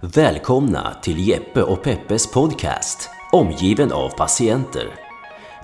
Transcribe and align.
Välkomna 0.00 0.94
till 1.02 1.28
Jeppe 1.28 1.62
och 1.62 1.82
Peppes 1.82 2.32
podcast 2.32 3.10
Omgiven 3.32 3.92
av 3.92 4.08
patienter. 4.08 4.94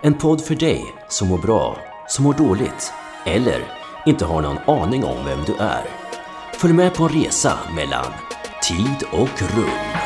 En 0.03 0.15
podd 0.15 0.41
för 0.41 0.55
dig 0.55 0.85
som 1.09 1.29
mår 1.29 1.39
bra, 1.39 1.77
som 2.09 2.25
mår 2.25 2.35
dåligt 2.35 2.93
eller 3.27 3.65
inte 4.07 4.25
har 4.25 4.43
någon 4.43 4.59
aning 4.59 5.05
om 5.05 5.25
vem 5.25 5.43
du 5.47 5.55
är. 5.55 5.85
Följ 6.55 6.73
med 6.73 6.95
på 6.95 7.03
en 7.03 7.09
resa 7.09 7.59
mellan 7.77 8.07
tid 8.63 9.09
och 9.13 9.43
rum. 9.57 10.02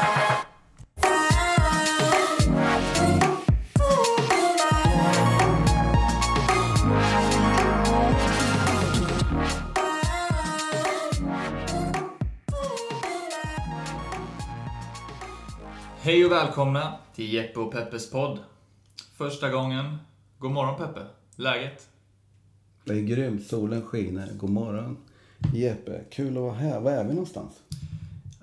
Välkomna 16.36 16.96
till 17.14 17.32
Jeppe 17.32 17.60
och 17.60 17.72
Peppes 17.72 18.10
podd. 18.10 18.38
Första 19.14 19.50
gången. 19.50 19.96
God 20.38 20.50
morgon 20.50 20.78
Peppe. 20.78 21.06
Läget? 21.36 21.88
Det 22.84 22.92
är 22.92 23.02
grymt. 23.02 23.46
Solen 23.46 23.82
skiner. 23.82 24.32
God 24.34 24.50
morgon 24.50 24.96
Jeppe. 25.54 26.04
Kul 26.10 26.36
att 26.36 26.42
vara 26.42 26.54
här. 26.54 26.80
Var 26.80 26.90
är 26.90 27.04
vi 27.04 27.10
någonstans? 27.10 27.62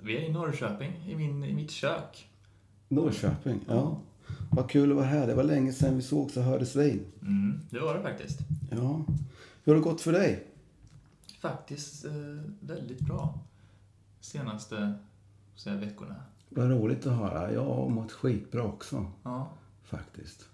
Vi 0.02 0.16
är 0.16 0.20
i 0.20 0.32
Norrköping, 0.32 0.92
i, 1.06 1.16
min, 1.16 1.44
i 1.44 1.52
mitt 1.52 1.70
kök. 1.70 2.28
Norrköping. 2.88 3.60
Ja. 3.68 4.00
Vad 4.50 4.70
kul 4.70 4.90
att 4.90 4.96
vara 4.96 5.06
här. 5.06 5.26
Det 5.26 5.34
var 5.34 5.44
länge 5.44 5.72
sedan 5.72 5.96
vi 5.96 6.02
sågs 6.02 6.36
och 6.36 6.42
hördes 6.42 6.76
vid. 6.76 7.04
Mm, 7.22 7.60
det 7.70 7.78
var 7.78 7.94
det 7.94 8.02
faktiskt. 8.02 8.38
Ja. 8.70 9.04
Hur 9.64 9.72
har 9.72 9.74
det 9.74 9.84
gått 9.84 10.00
för 10.00 10.12
dig? 10.12 10.46
Faktiskt 11.40 12.04
eh, 12.04 12.12
väldigt 12.60 13.00
bra. 13.00 13.38
Senaste 14.20 14.94
säga, 15.56 15.76
veckorna. 15.76 16.14
Vad 16.54 16.70
roligt 16.70 17.06
att 17.06 17.16
höra. 17.18 17.52
Jag 17.52 17.64
har 17.64 17.88
mått 17.88 18.12
skitbra 18.12 18.62
också. 18.62 19.06
Ja, 19.22 19.50
Faktiskt. 19.84 20.48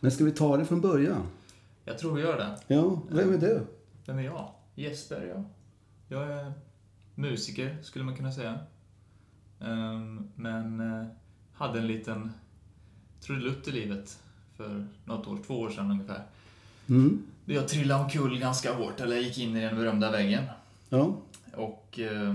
Men 0.00 0.10
ska 0.10 0.24
vi 0.24 0.32
ta 0.32 0.56
det 0.56 0.64
från 0.64 0.80
början? 0.80 1.26
jag 1.84 1.98
tror 1.98 2.14
vi 2.14 2.22
gör 2.22 2.38
det. 2.38 2.74
Ja, 2.74 3.02
vem 3.10 3.34
är 3.34 3.38
du? 3.38 3.66
Vem 4.06 4.18
är 4.18 4.22
jag? 4.22 4.50
Jesper, 4.74 5.34
ja. 5.34 5.44
Jag 6.08 6.32
är 6.32 6.52
musiker, 7.14 7.76
skulle 7.82 8.04
man 8.04 8.16
kunna 8.16 8.32
säga. 8.32 8.58
Ehm, 9.60 10.28
men 10.34 10.80
eh, 10.80 11.06
hade 11.52 11.78
en 11.78 11.86
liten 11.86 12.32
trudelutt 13.20 13.68
i 13.68 13.72
livet 13.72 14.22
för 14.56 14.86
något 15.04 15.26
år, 15.26 15.38
två 15.46 15.60
år 15.60 15.70
sedan 15.70 15.90
ungefär. 15.90 16.22
Mm. 16.88 17.22
Jag 17.44 17.68
trillade 17.68 18.04
omkull 18.04 18.38
ganska 18.38 18.74
hårt, 18.74 19.00
eller 19.00 19.14
jag 19.16 19.24
gick 19.24 19.38
in 19.38 19.56
i 19.56 19.60
den 19.60 19.76
berömda 19.76 20.10
väggen. 20.10 20.44
Ja. 20.88 21.16
Och 21.54 21.98
eh, 21.98 22.34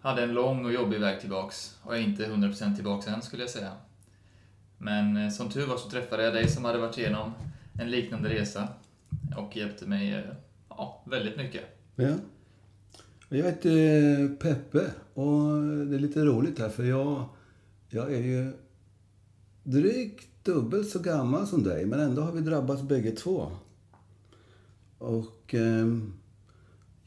hade 0.00 0.22
en 0.22 0.32
lång 0.32 0.64
och 0.64 0.72
jobbig 0.72 1.00
väg 1.00 1.20
tillbaks. 1.20 1.78
Och 1.82 1.96
är 1.96 2.00
inte 2.00 2.26
100% 2.26 2.74
tillbaks 2.74 3.06
än, 3.06 3.22
skulle 3.22 3.42
jag 3.42 3.50
säga. 3.50 3.72
Men 4.78 5.16
eh, 5.16 5.30
som 5.30 5.50
tur 5.50 5.66
var 5.66 5.76
så 5.76 5.90
träffade 5.90 6.24
jag 6.24 6.34
dig 6.34 6.48
som 6.48 6.64
hade 6.64 6.78
varit 6.78 6.98
igenom 6.98 7.32
en 7.80 7.90
liknande 7.90 8.28
resa. 8.28 8.68
Och 9.36 9.56
hjälpte 9.56 9.86
mig 9.86 10.14
eh, 10.14 10.20
ja, 10.68 11.02
väldigt 11.06 11.36
mycket. 11.36 11.62
ja. 11.96 12.14
Jag 13.32 13.44
heter 13.44 14.20
eh, 14.20 14.28
Peppe 14.28 14.90
och 15.14 15.62
det 15.86 15.96
är 15.96 15.98
lite 15.98 16.24
roligt 16.24 16.58
här 16.58 16.68
för 16.68 16.84
jag, 16.84 17.24
jag 17.88 18.14
är 18.14 18.22
ju 18.22 18.52
drygt 19.62 20.44
dubbelt 20.44 20.88
så 20.88 20.98
gammal 20.98 21.46
som 21.46 21.62
dig 21.62 21.86
men 21.86 22.00
ändå 22.00 22.22
har 22.22 22.32
vi 22.32 22.40
drabbats 22.40 22.82
bägge 22.82 23.10
två. 23.10 23.50
Och 24.98 25.54
Eh, 25.54 25.86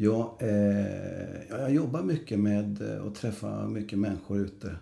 jag, 0.03 0.33
eh, 0.39 1.59
jag 1.59 1.73
jobbar 1.73 2.03
mycket 2.03 2.39
med 2.39 2.81
eh, 2.81 2.97
och 2.97 3.07
att 3.07 3.15
träffa 3.15 3.67
mycket 3.67 3.99
människor 3.99 4.39
ute 4.39 4.75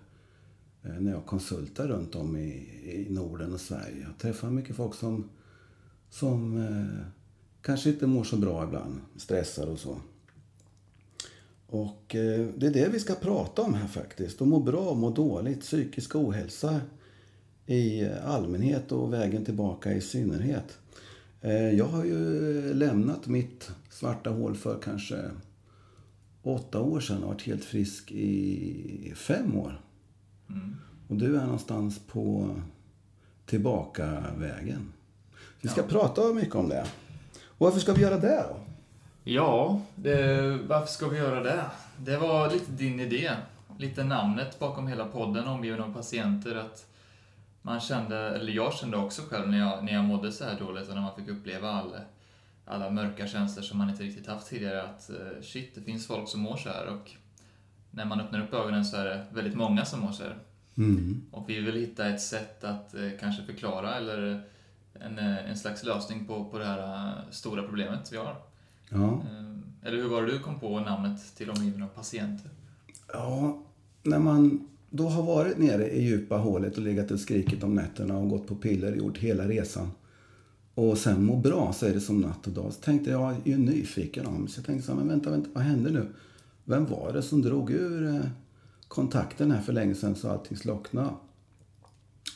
eh, 0.84 1.00
när 1.00 1.12
jag 1.12 1.26
konsultar 1.26 1.88
runt 1.88 2.16
om 2.16 2.38
i, 2.38 2.50
i 2.84 3.08
Norden 3.10 3.54
och 3.54 3.60
Sverige. 3.60 4.04
Jag 4.04 4.18
träffar 4.18 4.50
mycket 4.50 4.76
folk 4.76 4.96
som, 4.96 5.30
som 6.10 6.58
eh, 6.58 7.06
kanske 7.62 7.90
inte 7.90 8.08
mår 8.08 8.24
så 8.24 8.38
bra 8.38 8.64
ibland, 8.64 9.00
stressar 9.18 9.68
och 9.68 9.80
så. 9.80 9.98
Och 11.68 12.16
eh, 12.16 12.48
det 12.58 12.68
är 12.68 12.74
det 12.74 12.90
vi 12.92 13.00
ska 13.00 13.16
prata 13.16 13.62
om 13.62 13.74
här 13.74 13.88
faktiskt. 13.88 14.42
Att 14.42 14.48
må 14.48 14.60
bra 14.60 14.90
och 14.90 14.98
må 14.98 15.10
dåligt, 15.10 15.62
psykisk 15.62 16.16
ohälsa 16.16 16.82
i 17.66 18.10
allmänhet 18.26 18.92
och 18.92 19.14
vägen 19.14 19.46
tillbaka 19.46 19.94
i 19.94 20.02
synnerhet. 20.02 20.78
Eh, 21.42 21.70
jag 21.70 21.86
har 21.86 22.06
ju 22.06 22.60
eh, 22.70 22.76
lämnat 22.76 23.28
mitt 23.28 23.72
svarta 24.02 24.30
hål 24.30 24.56
för 24.56 24.80
kanske 24.84 25.30
åtta 26.42 26.80
år 26.80 27.00
sedan 27.00 27.24
och 27.24 27.30
varit 27.30 27.42
helt 27.42 27.64
frisk 27.64 28.12
i 28.12 29.14
fem 29.16 29.58
år. 29.58 29.82
Och 31.08 31.16
du 31.16 31.38
är 31.38 31.44
någonstans 31.44 32.00
på 32.08 32.56
tillbakavägen. 33.46 34.94
Vi 35.62 35.70
ska 35.70 35.82
Ja. 35.82 35.88
prata 35.88 36.34
mycket 36.34 36.56
om 36.56 36.70
det. 36.70 36.86
Och 37.44 37.66
varför 37.66 37.80
ska 37.80 37.94
vi 37.94 38.02
göra 38.02 38.18
det 38.18 38.46
då? 38.50 38.56
Ja, 39.24 39.82
det, 39.96 40.58
varför 40.68 40.88
ska 40.88 41.08
vi 41.08 41.18
göra 41.18 41.44
det? 41.44 41.64
Det 41.98 42.18
var 42.18 42.52
lite 42.52 42.72
din 42.72 43.00
idé. 43.00 43.32
Lite 43.80 44.04
namnet 44.04 44.60
bakom 44.60 44.88
hela 44.88 45.06
podden, 45.06 45.48
omgiven 45.48 45.82
av 45.82 45.94
patienter. 45.94 46.56
Att 46.56 46.86
man 47.62 47.80
kände, 47.80 48.18
eller 48.18 48.52
jag 48.54 48.74
kände 48.74 48.98
också 48.98 49.22
själv 49.30 49.50
när 49.50 49.60
jag, 49.60 49.84
när 49.86 49.94
jag 49.94 50.04
mådde 50.04 50.32
så 50.32 50.44
här 50.44 50.60
dåligt 50.60 50.90
och 50.90 50.96
när 50.96 51.02
man 51.02 51.16
fick 51.16 51.28
uppleva 51.30 51.70
alla, 51.72 51.98
alla 52.72 52.90
mörka 52.90 53.28
känslor 53.28 53.64
som 53.64 53.78
man 53.78 53.90
inte 53.90 54.04
riktigt 54.04 54.28
haft 54.28 54.48
tidigare. 54.48 54.84
Att 54.84 55.10
eh, 55.10 55.42
shit, 55.42 55.76
det 55.76 55.82
finns 55.82 56.08
folk 56.08 56.30
som 56.30 56.42
mår 56.42 56.58
så 56.58 56.70
här 56.70 56.88
och 56.88 57.12
när 57.92 58.06
man 58.06 58.20
öppnar 58.20 58.44
upp 58.44 58.54
ögonen 58.54 58.86
så 58.86 58.98
är 58.98 59.06
det 59.06 59.26
väldigt 59.34 59.56
många 59.56 59.86
som 59.86 60.00
mår 60.00 60.12
så 60.12 60.24
här. 60.24 60.38
Mm. 60.78 61.22
Och 61.32 61.50
vi 61.50 61.60
vill 61.60 61.76
hitta 61.76 62.10
ett 62.10 62.22
sätt 62.22 62.64
att 62.64 62.94
eh, 62.94 63.10
kanske 63.20 63.44
förklara 63.44 63.96
eller 63.96 64.44
en, 64.94 65.20
eh, 65.20 65.50
en 65.50 65.58
slags 65.58 65.84
lösning 65.84 66.26
på, 66.26 66.46
på 66.46 66.58
det 66.60 66.66
här 66.66 67.14
stora 67.32 67.64
problemet 67.64 68.14
vi 68.14 68.18
har. 68.18 68.36
Ja. 68.90 69.24
Eller 69.84 69.98
hur 69.98 70.10
var 70.10 70.22
det 70.22 70.32
du 70.32 70.40
kom 70.40 70.60
på 70.60 70.80
namnet 70.80 71.36
till 71.36 71.50
omgivna 71.50 71.88
patienter? 71.88 72.52
Ja, 73.14 73.64
när 74.04 74.20
man 74.20 74.68
då 74.90 75.10
har 75.10 75.24
varit 75.24 75.58
nere 75.58 75.90
i 75.90 76.04
djupa 76.04 76.38
hålet 76.38 76.78
och 76.78 76.84
legat 76.84 77.12
och 77.12 77.20
skrikit 77.20 77.64
om 77.64 77.76
nätterna 77.76 78.18
och 78.18 78.30
gått 78.30 78.48
på 78.48 78.56
piller 78.56 78.92
och 78.92 78.98
gjort 78.98 79.18
hela 79.18 79.48
resan 79.48 79.92
och 80.90 80.98
sen 80.98 81.26
mår 81.26 81.38
bra 81.38 81.74
så 81.74 81.86
är 81.86 81.94
det 81.94 82.02
som 82.02 82.22
natt 82.22 82.48
och 82.48 82.54
dag. 82.54 82.74
Så 82.74 82.82
tänkte 82.82 83.10
jag, 83.12 83.22
jag 83.22 83.32
är 83.32 83.50
ju 83.50 83.58
nyfiken 83.58 84.26
om 84.26 84.48
så 84.48 84.60
jag 84.60 84.66
tänkte 84.66 84.86
så 84.86 84.92
här, 84.92 85.00
men 85.00 85.08
vänta, 85.08 85.30
vänta, 85.30 85.50
vad 85.54 85.64
hände 85.64 85.90
nu? 85.90 86.08
Vem 86.64 86.86
var 86.86 87.14
det 87.14 87.22
som 87.22 87.42
drog 87.42 87.72
ur 87.72 88.08
eh, 88.08 88.22
kontakten 88.88 89.52
här 89.52 89.62
för 89.62 89.74
länge 89.74 89.96
sedan 89.96 90.16
så 90.16 90.30
allting 90.30 90.58
slocknade? 90.58 91.10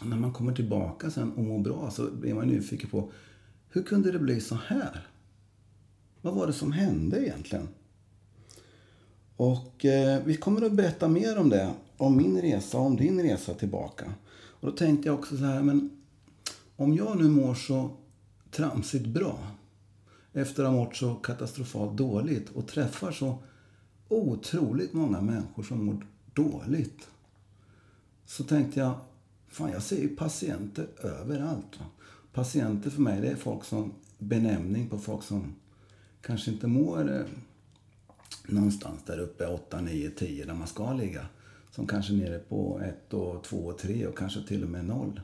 Och 0.01 0.07
när 0.07 0.17
man 0.17 0.33
kommer 0.33 0.53
tillbaka 0.53 1.11
sen 1.11 1.31
och 1.31 1.43
mår 1.43 1.59
bra 1.59 1.91
så 1.91 2.11
blir 2.11 2.33
man 2.33 2.47
nyfiken 2.47 2.89
på 2.89 3.11
hur 3.69 3.83
kunde 3.83 4.11
det 4.11 4.19
bli 4.19 4.41
så 4.41 4.57
här? 4.67 5.07
Vad 6.21 6.33
var 6.33 6.47
det 6.47 6.53
som 6.53 6.71
hände 6.71 7.25
egentligen? 7.25 7.67
Och 9.35 9.85
eh, 9.85 10.23
vi 10.25 10.37
kommer 10.37 10.65
att 10.65 10.71
berätta 10.71 11.07
mer 11.07 11.37
om 11.37 11.49
det, 11.49 11.71
om 11.97 12.17
min 12.17 12.41
resa 12.41 12.77
och 12.77 12.85
om 12.85 12.95
din 12.95 13.21
resa 13.21 13.53
tillbaka. 13.53 14.13
Och 14.33 14.71
då 14.71 14.77
tänkte 14.77 15.07
jag 15.07 15.19
också 15.19 15.37
så 15.37 15.43
här, 15.43 15.61
men 15.61 15.89
om 16.75 16.93
jag 16.93 17.17
nu 17.17 17.29
mår 17.29 17.53
så 17.53 17.89
tramsigt 18.55 19.05
bra 19.05 19.39
efter 20.33 20.63
att 20.63 20.69
ha 20.69 20.77
mått 20.77 20.95
så 20.95 21.15
katastrofalt 21.15 21.97
dåligt 21.97 22.49
och 22.49 22.67
träffar 22.67 23.11
så 23.11 23.37
otroligt 24.07 24.93
många 24.93 25.21
människor 25.21 25.63
som 25.63 25.85
mår 25.85 26.07
dåligt. 26.33 27.07
Så 28.25 28.43
tänkte 28.43 28.79
jag, 28.79 28.93
fan 29.47 29.71
jag 29.71 29.83
ser 29.83 30.01
ju 30.01 30.15
patienter 30.15 30.87
överallt. 31.01 31.79
Va? 31.79 31.85
Patienter 32.33 32.89
för 32.89 33.01
mig, 33.01 33.21
det 33.21 33.27
är 33.27 33.35
folk 33.35 33.63
som 33.63 33.93
benämning 34.17 34.89
på 34.89 34.97
folk 34.97 35.23
som 35.23 35.55
kanske 36.21 36.51
inte 36.51 36.67
mår 36.67 37.15
eh, 37.15 37.25
någonstans 38.47 39.03
där 39.05 39.19
uppe 39.19 39.47
8, 39.47 39.81
9, 39.81 40.09
10 40.09 40.45
där 40.45 40.53
man 40.53 40.67
ska 40.67 40.93
ligga. 40.93 41.25
Som 41.71 41.87
kanske 41.87 42.13
är 42.13 42.17
nere 42.17 42.39
på 42.39 42.81
1, 42.85 43.13
och 43.13 43.43
2 43.43 43.57
och 43.57 43.77
3 43.77 44.07
och 44.07 44.17
kanske 44.17 44.43
till 44.43 44.63
och 44.63 44.69
med 44.69 44.85
0. 44.85 45.21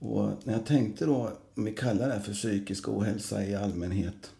Och 0.00 0.30
när 0.44 0.52
jag 0.52 0.66
tänkte 0.66 1.06
då, 1.06 1.32
om 1.54 1.64
vi 1.64 1.72
kallar 1.72 2.08
det 2.08 2.14
här 2.14 2.20
för 2.20 2.32
psykisk 2.32 2.88
ohälsa 2.88 3.44
i 3.44 3.54
allmänhet 3.54 4.32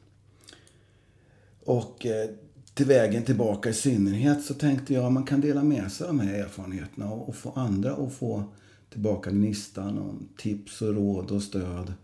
och 1.64 2.06
eh, 2.06 2.30
till 2.74 2.86
vägen 2.86 3.22
tillbaka 3.22 3.68
i 3.70 3.74
synnerhet 3.74 4.44
så 4.44 4.54
tänkte 4.54 4.94
jag 4.94 5.04
att 5.04 5.12
man 5.12 5.24
kan 5.24 5.40
dela 5.40 5.62
med 5.62 5.92
sig 5.92 6.06
av 6.06 6.16
de 6.16 6.20
här 6.20 6.34
erfarenheterna 6.34 7.12
och, 7.12 7.28
och 7.28 7.36
få 7.36 7.50
andra 7.50 7.92
att 7.92 8.12
få 8.12 8.44
tillbaka 8.90 9.30
gnistan 9.30 9.98
om 9.98 10.28
tips 10.36 10.82
och 10.82 10.94
råd 10.94 11.30
och 11.30 11.42
stöd 11.42 11.94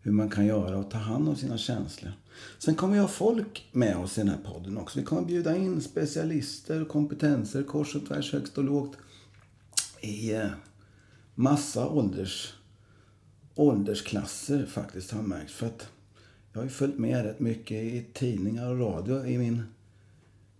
hur 0.00 0.12
man 0.12 0.30
kan 0.30 0.46
göra 0.46 0.78
och 0.78 0.90
ta 0.90 0.98
hand 0.98 1.28
om 1.28 1.36
sina 1.36 1.58
känslor. 1.58 2.12
Sen 2.58 2.74
kommer 2.74 2.94
vi 2.94 3.00
ha 3.00 3.08
folk 3.08 3.68
med 3.72 3.96
oss 3.96 4.18
i 4.18 4.20
den 4.20 4.30
här 4.30 4.52
podden 4.52 4.78
också. 4.78 4.98
Vi 4.98 5.04
kommer 5.04 5.22
bjuda 5.22 5.56
in 5.56 5.80
specialister 5.80 6.82
och 6.82 6.88
kompetenser 6.88 7.62
kors 7.62 7.96
och 7.96 8.06
tvärs, 8.06 8.32
högst 8.32 8.58
och 8.58 8.64
lågt 8.64 8.96
i 10.00 10.34
eh, 10.34 10.48
massa 11.34 11.88
ålders, 11.88 12.54
åldersklasser 13.58 14.66
faktiskt 14.66 15.10
har 15.10 15.22
märkt. 15.22 15.50
För 15.50 15.66
att 15.66 15.88
jag 16.52 16.60
har 16.60 16.64
ju 16.64 16.70
följt 16.70 16.98
med 16.98 17.24
rätt 17.24 17.40
mycket 17.40 17.76
i 17.76 18.06
tidningar 18.12 18.70
och 18.70 18.80
radio 18.80 19.26
i 19.26 19.38
min 19.38 19.62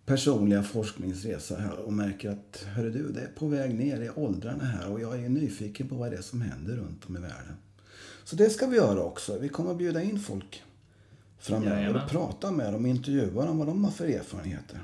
personliga 0.06 0.62
forskningsresa 0.62 1.56
här 1.56 1.78
och 1.78 1.92
märker 1.92 2.30
att 2.30 2.66
hörru 2.74 2.90
du, 2.90 3.12
det 3.12 3.20
är 3.20 3.26
på 3.26 3.46
väg 3.46 3.74
ner 3.74 4.00
i 4.00 4.10
åldrarna 4.10 4.64
här 4.64 4.90
och 4.92 5.00
jag 5.00 5.24
är 5.24 5.28
nyfiken 5.28 5.88
på 5.88 5.94
vad 5.94 6.10
det 6.10 6.16
är 6.16 6.22
som 6.22 6.40
händer 6.40 6.76
runt 6.76 7.04
om 7.08 7.16
i 7.16 7.20
världen. 7.20 7.56
Så 8.24 8.36
det 8.36 8.50
ska 8.50 8.66
vi 8.66 8.76
göra 8.76 9.02
också. 9.02 9.38
Vi 9.38 9.48
kommer 9.48 9.70
att 9.70 9.78
bjuda 9.78 10.02
in 10.02 10.20
folk 10.20 10.62
framöver 11.38 11.76
Jajamän. 11.76 12.02
och 12.02 12.10
prata 12.10 12.50
med 12.50 12.72
dem, 12.72 12.86
intervjua 12.86 13.46
dem 13.46 13.58
vad 13.58 13.66
de 13.66 13.84
har 13.84 13.90
för 13.90 14.06
erfarenheter. 14.08 14.82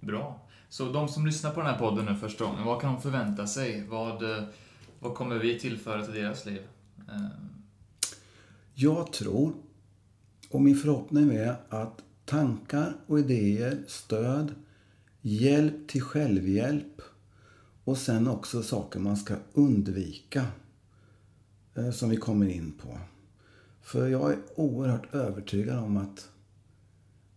Bra. 0.00 0.40
Så 0.68 0.92
de 0.92 1.08
som 1.08 1.26
lyssnar 1.26 1.50
på 1.50 1.60
den 1.60 1.70
här 1.70 1.78
podden 1.78 2.04
nu 2.04 2.16
första 2.16 2.44
gången, 2.44 2.64
vad 2.64 2.80
kan 2.80 2.92
de 2.92 3.02
förvänta 3.02 3.46
sig? 3.46 3.86
Vad, 3.88 4.38
eh, 4.38 4.44
vad 5.00 5.14
kommer 5.14 5.38
vi 5.38 5.58
tillföra 5.58 6.04
till 6.04 6.14
deras 6.14 6.46
liv? 6.46 6.62
Ehm. 7.08 7.62
Jag 8.74 9.12
tror, 9.12 9.52
och 10.50 10.62
min 10.62 10.76
förhoppning 10.76 11.34
är 11.34 11.56
att 11.68 12.02
tankar 12.24 12.96
och 13.06 13.18
idéer, 13.18 13.84
stöd, 13.86 14.54
hjälp 15.20 15.88
till 15.88 16.02
självhjälp 16.02 17.02
och 17.84 17.98
sen 17.98 18.28
också 18.28 18.62
saker 18.62 19.00
man 19.00 19.16
ska 19.16 19.36
undvika 19.52 20.46
eh, 21.74 21.90
som 21.90 22.10
vi 22.10 22.16
kommer 22.16 22.48
in 22.48 22.72
på. 22.72 22.98
För 23.80 24.08
jag 24.08 24.32
är 24.32 24.38
oerhört 24.56 25.14
övertygad 25.14 25.78
om 25.78 25.96
att 25.96 26.28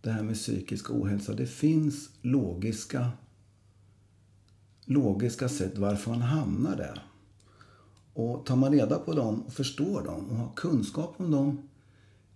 det 0.00 0.10
här 0.10 0.22
med 0.22 0.34
psykisk 0.34 0.90
ohälsa, 0.90 1.32
det 1.32 1.46
finns 1.46 2.10
logiska, 2.22 3.10
logiska 4.84 5.48
sätt 5.48 5.78
varför 5.78 6.10
man 6.10 6.22
hamnar 6.22 6.76
där. 6.76 7.02
Och 8.14 8.46
tar 8.46 8.56
man 8.56 8.72
reda 8.72 8.98
på 8.98 9.12
dem 9.12 9.42
och 9.42 9.52
förstår 9.52 10.02
dem 10.02 10.30
och 10.30 10.36
har 10.36 10.50
kunskap 10.56 11.14
om 11.16 11.30
dem, 11.30 11.68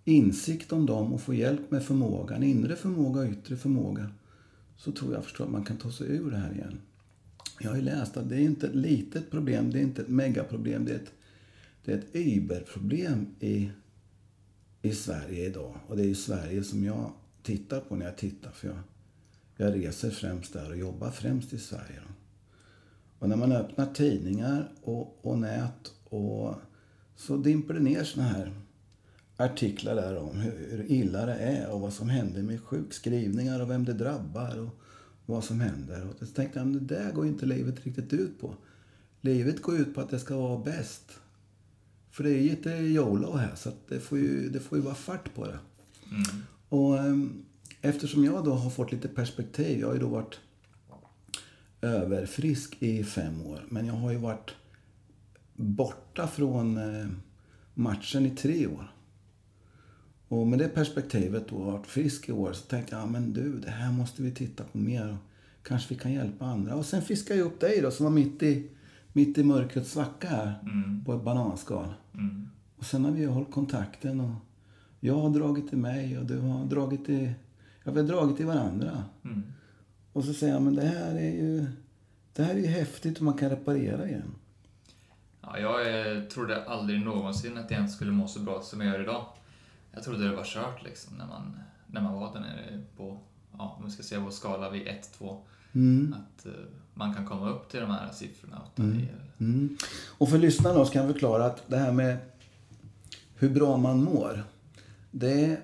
insikt 0.04 0.72
om 0.72 0.86
dem 0.86 1.12
och 1.12 1.20
får 1.20 1.34
hjälp 1.34 1.70
med 1.70 1.82
förmågan, 1.82 2.42
inre 2.42 2.76
förmåga 2.76 3.20
och 3.20 3.30
yttre 3.30 3.56
förmåga, 3.56 4.10
så 4.76 4.92
tror 4.92 5.14
jag 5.14 5.24
förstår 5.24 5.44
att 5.44 5.50
man 5.50 5.64
kan 5.64 5.76
ta 5.76 5.90
sig 5.92 6.06
ur 6.08 6.30
det 6.30 6.36
här 6.36 6.52
igen. 6.52 6.80
Jag 7.60 7.70
har 7.70 7.76
ju 7.76 7.82
läst 7.82 8.16
att 8.16 8.28
det 8.28 8.36
är 8.36 8.40
inte 8.40 8.66
ett 8.66 8.74
litet 8.74 9.30
problem, 9.30 9.70
det 9.70 9.78
är 9.78 9.82
inte 9.82 10.02
ett 10.02 10.08
megaproblem, 10.08 10.84
det 10.84 10.92
är 10.92 10.96
ett, 10.96 11.12
det 11.84 11.92
är 11.92 11.98
ett 11.98 12.16
überproblem 12.16 13.26
i, 13.40 13.70
i 14.82 14.92
Sverige 14.92 15.46
idag. 15.46 15.74
Och 15.86 15.96
det 15.96 16.02
är 16.02 16.06
ju 16.06 16.14
Sverige 16.14 16.64
som 16.64 16.84
jag 16.84 17.12
tittar 17.42 17.80
på 17.80 17.96
när 17.96 18.06
jag 18.06 18.16
tittar, 18.16 18.50
för 18.50 18.68
jag, 18.68 18.78
jag 19.56 19.74
reser 19.74 20.10
främst 20.10 20.52
där 20.52 20.70
och 20.70 20.76
jobbar 20.76 21.10
främst 21.10 21.52
i 21.52 21.58
Sverige. 21.58 22.00
Då. 22.08 22.17
Och 23.18 23.28
när 23.28 23.36
man 23.36 23.52
öppnar 23.52 23.86
tidningar 23.86 24.72
och, 24.82 25.18
och 25.26 25.38
nät 25.38 25.92
och 26.04 26.54
så 27.16 27.36
dimper 27.36 27.74
det 27.74 27.80
ner 27.80 28.04
såna 28.04 28.26
här 28.26 28.52
artiklar 29.36 29.94
där 29.94 30.16
om 30.16 30.36
hur, 30.36 30.68
hur 30.70 30.92
illa 30.92 31.26
det 31.26 31.34
är 31.34 31.70
och 31.70 31.80
vad 31.80 31.92
som 31.92 32.08
händer 32.08 32.42
med 32.42 32.62
sjukskrivningar 32.62 33.60
och 33.60 33.70
vem 33.70 33.84
det 33.84 33.92
drabbar 33.92 34.58
och 34.58 34.80
vad 35.26 35.44
som 35.44 35.60
händer. 35.60 36.06
Och 36.08 36.28
så 36.28 36.34
tänkte 36.34 36.58
jag, 36.58 36.68
det 36.68 36.94
där 36.94 37.12
går 37.12 37.26
inte 37.26 37.46
livet 37.46 37.84
riktigt 37.86 38.12
ut 38.12 38.40
på. 38.40 38.54
Livet 39.20 39.62
går 39.62 39.76
ut 39.76 39.94
på 39.94 40.00
att 40.00 40.10
det 40.10 40.18
ska 40.18 40.36
vara 40.36 40.64
bäst. 40.64 41.12
För 42.10 42.24
det 42.24 42.30
är 42.30 42.34
ju 42.34 42.50
lite 42.50 42.70
YOLO 42.70 43.36
här, 43.36 43.54
så 43.54 43.70
det, 43.88 44.00
får 44.00 44.18
ju, 44.18 44.48
det 44.48 44.60
får 44.60 44.78
ju 44.78 44.84
vara 44.84 44.94
fart 44.94 45.34
på 45.34 45.46
det. 45.46 45.58
mm. 46.10 46.42
Och 46.68 46.98
ehm, 46.98 47.44
eftersom 47.80 48.24
jag 48.24 48.44
då 48.44 48.52
har 48.52 48.70
fått 48.70 48.92
lite 48.92 49.08
perspektiv, 49.08 49.80
jag 49.80 49.86
har 49.86 49.94
ju 49.94 50.00
då 50.00 50.08
varit 50.08 50.40
överfrisk 51.80 52.76
i 52.82 53.04
fem 53.04 53.46
år. 53.46 53.64
Men 53.68 53.86
jag 53.86 53.94
har 53.94 54.10
ju 54.12 54.18
varit 54.18 54.50
borta 55.56 56.26
från 56.26 56.76
eh, 56.76 57.06
matchen 57.74 58.26
i 58.26 58.30
tre 58.30 58.66
år. 58.66 58.92
Och 60.28 60.46
med 60.46 60.58
det 60.58 60.68
perspektivet 60.68 61.52
och 61.52 61.64
varit 61.64 61.86
frisk 61.86 62.28
i 62.28 62.32
år, 62.32 62.52
så 62.52 62.66
tänkte 62.66 62.94
jag, 62.94 63.02
ja, 63.02 63.06
men 63.06 63.32
du, 63.32 63.58
det 63.58 63.70
här 63.70 63.92
måste 63.92 64.22
vi 64.22 64.30
titta 64.30 64.64
på 64.64 64.78
mer. 64.78 65.16
Kanske 65.62 65.94
vi 65.94 66.00
kan 66.00 66.12
hjälpa 66.12 66.44
andra. 66.44 66.74
Och 66.74 66.86
sen 66.86 67.02
fiskade 67.02 67.38
jag 67.40 67.46
upp 67.46 67.60
dig 67.60 67.80
då, 67.80 67.90
som 67.90 68.04
var 68.04 68.10
mitt 68.12 68.42
i, 68.42 68.70
mitt 69.12 69.38
i 69.38 69.44
mörkrets 69.44 69.90
svacka 69.92 70.28
här, 70.28 70.54
Mm. 70.62 71.04
på 71.04 71.14
ett 71.14 71.22
bananskal. 71.22 71.94
Mm. 72.14 72.48
Och 72.76 72.84
sen 72.84 73.04
har 73.04 73.12
vi 73.12 73.24
hållit 73.24 73.50
kontakten 73.52 74.20
och 74.20 74.34
jag 75.00 75.14
har 75.20 75.30
dragit 75.30 75.68
till 75.68 75.78
mig 75.78 76.18
och 76.18 76.26
du 76.26 76.38
har 76.38 76.64
dragit 76.64 77.06
till... 77.06 77.32
Ja, 77.84 77.92
vi 77.92 78.00
har 78.00 78.08
dragit 78.08 78.36
till 78.36 78.46
varandra. 78.46 79.04
Mm. 79.24 79.42
Och 80.18 80.24
så 80.24 80.34
säger 80.34 80.52
jag, 80.52 80.62
men 80.62 80.74
det 80.74 80.86
här 80.86 81.14
är 81.14 81.30
ju... 81.30 81.66
Det 82.32 82.42
här 82.42 82.54
är 82.54 82.58
ju 82.58 82.66
häftigt 82.66 83.16
och 83.16 83.22
man 83.22 83.38
kan 83.38 83.50
reparera 83.50 84.08
igen. 84.08 84.34
Ja, 85.40 85.58
jag 85.58 86.00
eh, 86.16 86.22
trodde 86.22 86.64
aldrig 86.64 87.00
någonsin 87.00 87.58
att 87.58 87.70
jag 87.70 87.78
ens 87.78 87.94
skulle 87.94 88.12
må 88.12 88.28
så 88.28 88.40
bra 88.40 88.62
som 88.62 88.80
jag 88.80 88.94
gör 88.94 89.02
idag. 89.02 89.26
Jag 89.92 90.02
trodde 90.02 90.28
det 90.28 90.36
var 90.36 90.44
kört 90.44 90.84
liksom 90.84 91.16
när 91.16 91.26
man, 91.26 91.60
när 91.86 92.00
man 92.00 92.14
var 92.14 92.32
där 92.32 92.40
nere 92.40 92.82
på, 92.96 93.18
ja, 93.58 93.76
om 93.78 93.84
vi 93.84 93.90
ska 93.90 94.02
säga 94.02 94.20
vår 94.20 94.30
skala 94.30 94.70
vid 94.70 94.86
1-2. 94.86 95.38
Mm. 95.72 96.14
Att 96.18 96.46
eh, 96.46 96.52
man 96.94 97.14
kan 97.14 97.26
komma 97.26 97.50
upp 97.50 97.70
till 97.70 97.80
de 97.80 97.90
här 97.90 98.12
siffrorna. 98.12 98.62
8, 98.74 98.82
9. 98.82 99.08
Mm. 99.38 99.76
Och 100.18 100.28
för 100.28 100.38
lyssnarna 100.38 100.84
så 100.84 100.92
kan 100.92 101.02
jag 101.02 101.12
förklara 101.12 101.46
att 101.46 101.68
det 101.68 101.76
här 101.76 101.92
med 101.92 102.16
hur 103.34 103.50
bra 103.50 103.76
man 103.76 104.04
mår. 104.04 104.44
Det, 105.10 105.60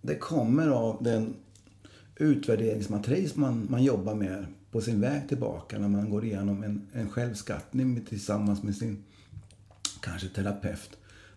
det 0.00 0.18
kommer 0.18 0.68
av 0.68 1.02
den 1.02 1.34
utvärderingsmatris 2.16 3.36
man, 3.36 3.66
man 3.70 3.84
jobbar 3.84 4.14
med 4.14 4.46
på 4.70 4.80
sin 4.80 5.00
väg 5.00 5.28
tillbaka 5.28 5.78
när 5.78 5.88
man 5.88 6.10
går 6.10 6.24
igenom 6.24 6.62
en, 6.62 6.88
en 6.92 7.10
självskattning 7.10 8.04
tillsammans 8.04 8.62
med 8.62 8.76
sin 8.76 9.04
kanske 10.00 10.28
terapeut. 10.28 10.90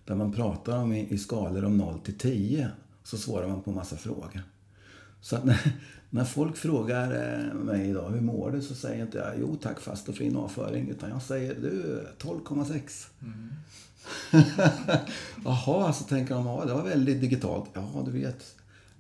Där 0.06 0.16
man 0.16 0.32
pratar 0.32 0.78
om 0.78 0.94
i, 0.94 1.14
i 1.14 1.18
skalor 1.18 1.66
om 1.66 1.78
0 1.78 2.00
till 2.00 2.18
10. 2.18 2.70
Så 3.04 3.18
svarar 3.18 3.48
man 3.48 3.62
på 3.62 3.72
massa 3.72 3.98
frågor. 3.98 4.42
Så 5.22 5.36
att 5.36 5.46
när, 5.46 5.74
när 6.10 6.26
folk 6.26 6.58
frågar 6.58 7.12
eh, 7.12 7.54
mig 7.54 7.90
idag, 7.90 8.10
hur 8.10 8.22
mår 8.22 8.52
du? 8.52 8.62
Så 8.62 8.76
säger 8.76 9.06
inte 9.06 9.18
jag, 9.18 9.34
jo 9.40 9.56
tack 9.56 9.80
fast 9.80 10.10
och 10.10 10.16
fin 10.16 10.36
avföring. 10.36 10.90
Utan 10.90 11.10
jag 11.10 11.22
säger, 11.22 11.56
du 11.56 12.08
12,6. 12.20 13.08
Mm. 13.22 13.50
Jaha, 15.46 15.94
så 15.94 16.04
tänker 16.04 16.36
de, 16.36 16.46
ja 16.46 16.66
det 16.66 16.74
var 16.74 16.84
väldigt 16.84 17.22
digitalt. 17.22 17.70
Ja, 17.74 18.04
du 18.06 18.12
vet. 18.12 18.56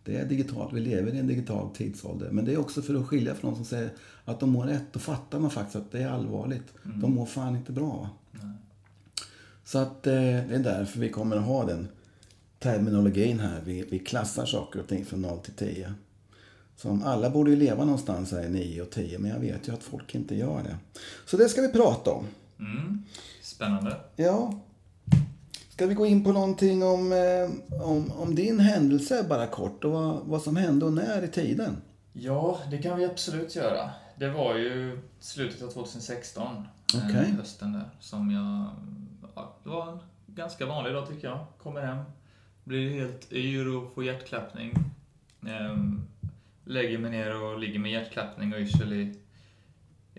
Det 0.09 0.17
är 0.17 0.25
digitalt, 0.25 0.73
vi 0.73 0.79
lever 0.79 1.13
i 1.13 1.19
en 1.19 1.27
digital 1.27 1.69
tidsålder. 1.69 2.29
Men 2.31 2.45
det 2.45 2.53
är 2.53 2.57
också 2.57 2.81
för 2.81 2.95
att 2.95 3.07
skilja 3.07 3.35
från 3.35 3.49
någon 3.49 3.55
som 3.55 3.65
säger 3.65 3.89
att 4.25 4.39
de 4.39 4.49
mår 4.49 4.65
rätt. 4.65 4.83
Då 4.91 4.99
fattar 4.99 5.39
man 5.39 5.51
faktiskt 5.51 5.75
att 5.75 5.91
det 5.91 6.01
är 6.01 6.09
allvarligt. 6.09 6.73
De 6.83 7.13
mår 7.13 7.25
fan 7.25 7.55
inte 7.55 7.71
bra. 7.71 8.09
Nej. 8.31 8.51
Så 9.63 9.77
att 9.77 10.07
eh, 10.07 10.13
det 10.13 10.55
är 10.55 10.59
därför 10.59 10.99
vi 10.99 11.09
kommer 11.09 11.37
att 11.37 11.43
ha 11.43 11.65
den 11.65 11.87
terminologin 12.59 13.39
här. 13.39 13.61
Vi, 13.65 13.85
vi 13.89 13.99
klassar 13.99 14.45
saker 14.45 14.79
och 14.79 14.87
ting 14.87 15.05
från 15.05 15.21
0 15.21 15.39
till 15.39 15.53
10. 15.53 15.93
Som 16.75 17.03
alla 17.03 17.29
borde 17.29 17.49
ju 17.49 17.55
leva 17.55 17.85
någonstans 17.85 18.31
här 18.31 18.45
i 18.45 18.49
9 18.49 18.81
och 18.81 18.89
10, 18.89 19.19
men 19.19 19.31
jag 19.31 19.39
vet 19.39 19.67
ju 19.67 19.73
att 19.73 19.83
folk 19.83 20.15
inte 20.15 20.35
gör 20.35 20.63
det. 20.63 20.77
Så 21.25 21.37
det 21.37 21.49
ska 21.49 21.61
vi 21.61 21.71
prata 21.71 22.11
om. 22.11 22.25
Mm. 22.59 23.03
Spännande. 23.41 23.95
Ja. 24.15 24.59
Ska 25.79 25.85
vi 25.85 25.93
gå 25.93 26.05
in 26.05 26.23
på 26.23 26.31
någonting 26.31 26.83
om, 26.83 27.11
eh, 27.11 27.81
om, 27.81 28.11
om 28.11 28.35
din 28.35 28.59
händelse 28.59 29.25
bara 29.29 29.47
kort 29.47 29.83
och 29.83 29.91
vad, 29.91 30.21
vad 30.25 30.41
som 30.41 30.55
hände 30.55 30.85
och 30.85 30.93
när 30.93 31.23
i 31.23 31.27
tiden? 31.27 31.77
Ja, 32.13 32.59
det 32.71 32.77
kan 32.77 32.97
vi 32.97 33.05
absolut 33.05 33.55
göra. 33.55 33.89
Det 34.15 34.29
var 34.29 34.55
ju 34.55 34.99
slutet 35.19 35.61
av 35.61 35.67
2016, 35.67 36.47
eh, 36.93 37.05
Okej. 37.05 37.33
hösten 37.37 37.73
där, 37.73 37.89
som 37.99 38.31
jag... 38.31 38.65
Ja, 39.35 39.55
det 39.63 39.69
var 39.69 39.91
en 39.91 39.99
ganska 40.27 40.65
vanlig 40.65 40.93
dag 40.93 41.07
tycker 41.09 41.27
jag. 41.27 41.45
Kommer 41.57 41.81
hem, 41.81 42.03
blir 42.63 42.99
helt 42.99 43.33
yr 43.33 43.75
och 43.75 43.93
får 43.93 44.03
hjärtklappning. 44.03 44.73
Ehm, 45.47 46.01
lägger 46.65 46.97
mig 46.97 47.11
ner 47.11 47.43
och 47.43 47.59
ligger 47.59 47.79
med 47.79 47.91
hjärtklappning 47.91 48.53
och 48.53 48.59
yrsel 48.59 48.93
i, 48.93 49.15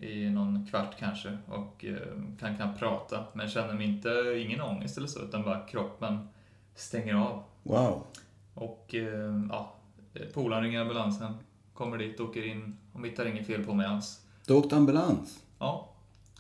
i 0.03 0.31
någon 0.31 0.67
kvart 0.71 0.99
kanske 0.99 1.39
och 1.49 1.85
ehm, 1.85 2.37
kan 2.41 2.57
knappt 2.57 2.79
prata. 2.79 3.25
Men 3.33 3.49
känner 3.49 3.75
mig 3.75 3.87
inte, 3.87 4.09
ingen 4.47 4.61
ångest 4.61 4.99
eller 4.99 5.09
så, 5.09 5.21
utan 5.23 5.43
bara 5.43 5.67
kroppen 5.67 6.29
stänger 6.75 7.15
av. 7.15 7.43
Wow. 7.63 8.05
Och 8.55 8.95
eh, 8.95 9.45
ja, 9.51 9.75
polaren 10.35 10.65
ringer 10.65 10.81
ambulansen, 10.81 11.35
kommer 11.75 11.99
dit, 11.99 12.21
åker 12.21 12.47
in 12.47 12.77
och 12.93 13.07
hittar 13.07 13.27
inget 13.27 13.47
fel 13.47 13.65
på 13.65 13.75
mig 13.75 13.87
alls. 13.87 14.21
Du 14.47 14.55
åkte 14.55 14.77
ambulans. 14.77 15.43
Ja. 15.59 15.89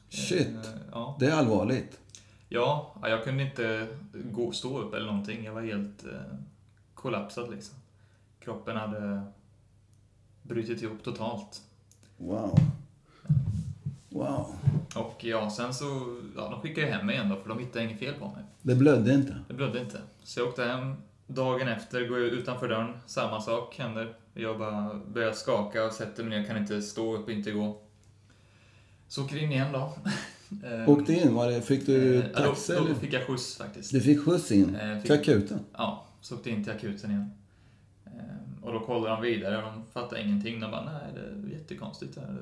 Shit. 0.09 0.49
Eh, 0.49 0.71
ja. 0.93 1.17
Det 1.21 1.26
är 1.26 1.33
allvarligt. 1.33 2.00
ja, 2.49 2.95
ja, 3.02 3.09
jag 3.09 3.25
kunde 3.25 3.43
inte 3.43 3.88
gå, 4.12 4.52
stå 4.52 4.79
upp 4.79 4.95
eller 4.95 5.07
någonting. 5.07 5.45
Jag 5.45 5.52
var 5.52 5.62
helt 5.62 6.05
eh, 6.05 6.35
kollapsad 6.95 7.50
liksom. 7.50 7.76
Kroppen 8.40 8.76
hade 8.76 9.23
brutit 10.43 10.83
ihop 10.83 11.02
totalt. 11.02 11.62
Wow. 12.17 12.59
Wow. 14.11 14.55
Och 14.95 15.25
ja, 15.25 15.50
sen 15.50 15.75
så, 15.75 16.17
ja, 16.37 16.49
de 16.50 16.61
skickade 16.61 16.87
ju 16.87 16.93
hem 16.93 17.07
mig 17.07 17.14
igen 17.14 17.29
då, 17.29 17.37
för 17.37 17.49
de 17.49 17.59
hittade 17.59 17.85
inget 17.85 17.99
fel 17.99 18.14
på 18.14 18.25
mig. 18.29 18.43
Det 18.62 18.75
blödde 18.75 19.14
inte. 19.14 19.38
Det 19.49 19.55
blödde 19.55 19.81
inte. 19.81 20.00
Så 20.23 20.40
jag 20.40 20.49
åkte 20.49 20.64
hem. 20.64 20.95
Dagen 21.26 21.69
efter 21.69 22.09
går 22.09 22.19
jag 22.19 22.29
utanför 22.29 22.69
dörren. 22.69 22.93
Samma 23.07 23.40
sak 23.40 23.79
händer. 23.79 24.14
Jag 24.35 24.59
bara 24.59 24.95
börjar 25.12 25.33
skaka 25.33 25.85
och 25.85 25.93
sätter 25.93 26.25
mig 26.25 26.38
ner. 26.40 26.47
Kan 26.47 26.57
inte 26.57 26.83
stå 26.83 27.17
upp 27.17 27.31
inte 27.31 27.50
gå. 27.50 27.81
Så 29.09 29.25
åker 29.25 29.37
in 29.43 29.52
igen 29.52 29.73
då. 29.73 29.93
Ehm, 30.67 30.88
Åkte 30.88 31.12
in, 31.12 31.35
var 31.35 31.50
det, 31.50 31.62
fick 31.62 31.87
du 31.87 32.17
eh, 32.17 32.25
taxi 32.26 32.75
då, 32.75 32.85
då 32.85 32.95
fick 32.95 33.12
jag 33.12 33.26
skjuts 33.26 33.57
faktiskt. 33.57 33.93
Du 33.93 34.00
fick 34.00 34.25
skjuts 34.25 34.52
in 34.52 34.75
Eh, 34.75 34.95
fick- 34.95 35.02
till 35.02 35.12
akuten? 35.21 35.61
Ja, 35.73 36.07
så 36.21 36.35
åkte 36.35 36.50
jag 36.50 36.59
in 36.59 36.64
till 36.64 36.73
akuten 36.73 37.11
igen. 37.11 37.31
Ehm, 38.07 38.62
och 38.64 38.73
då 38.73 38.81
kollade 38.81 39.14
de 39.14 39.23
vidare 39.23 39.57
och 39.57 39.62
de 39.62 39.83
fattade 39.93 40.23
ingenting. 40.23 40.61
De 40.61 40.71
bara, 40.71 40.85
nej 40.85 41.02
det 41.14 41.21
är 41.21 41.59
jättekonstigt 41.59 42.17
här. 42.17 42.37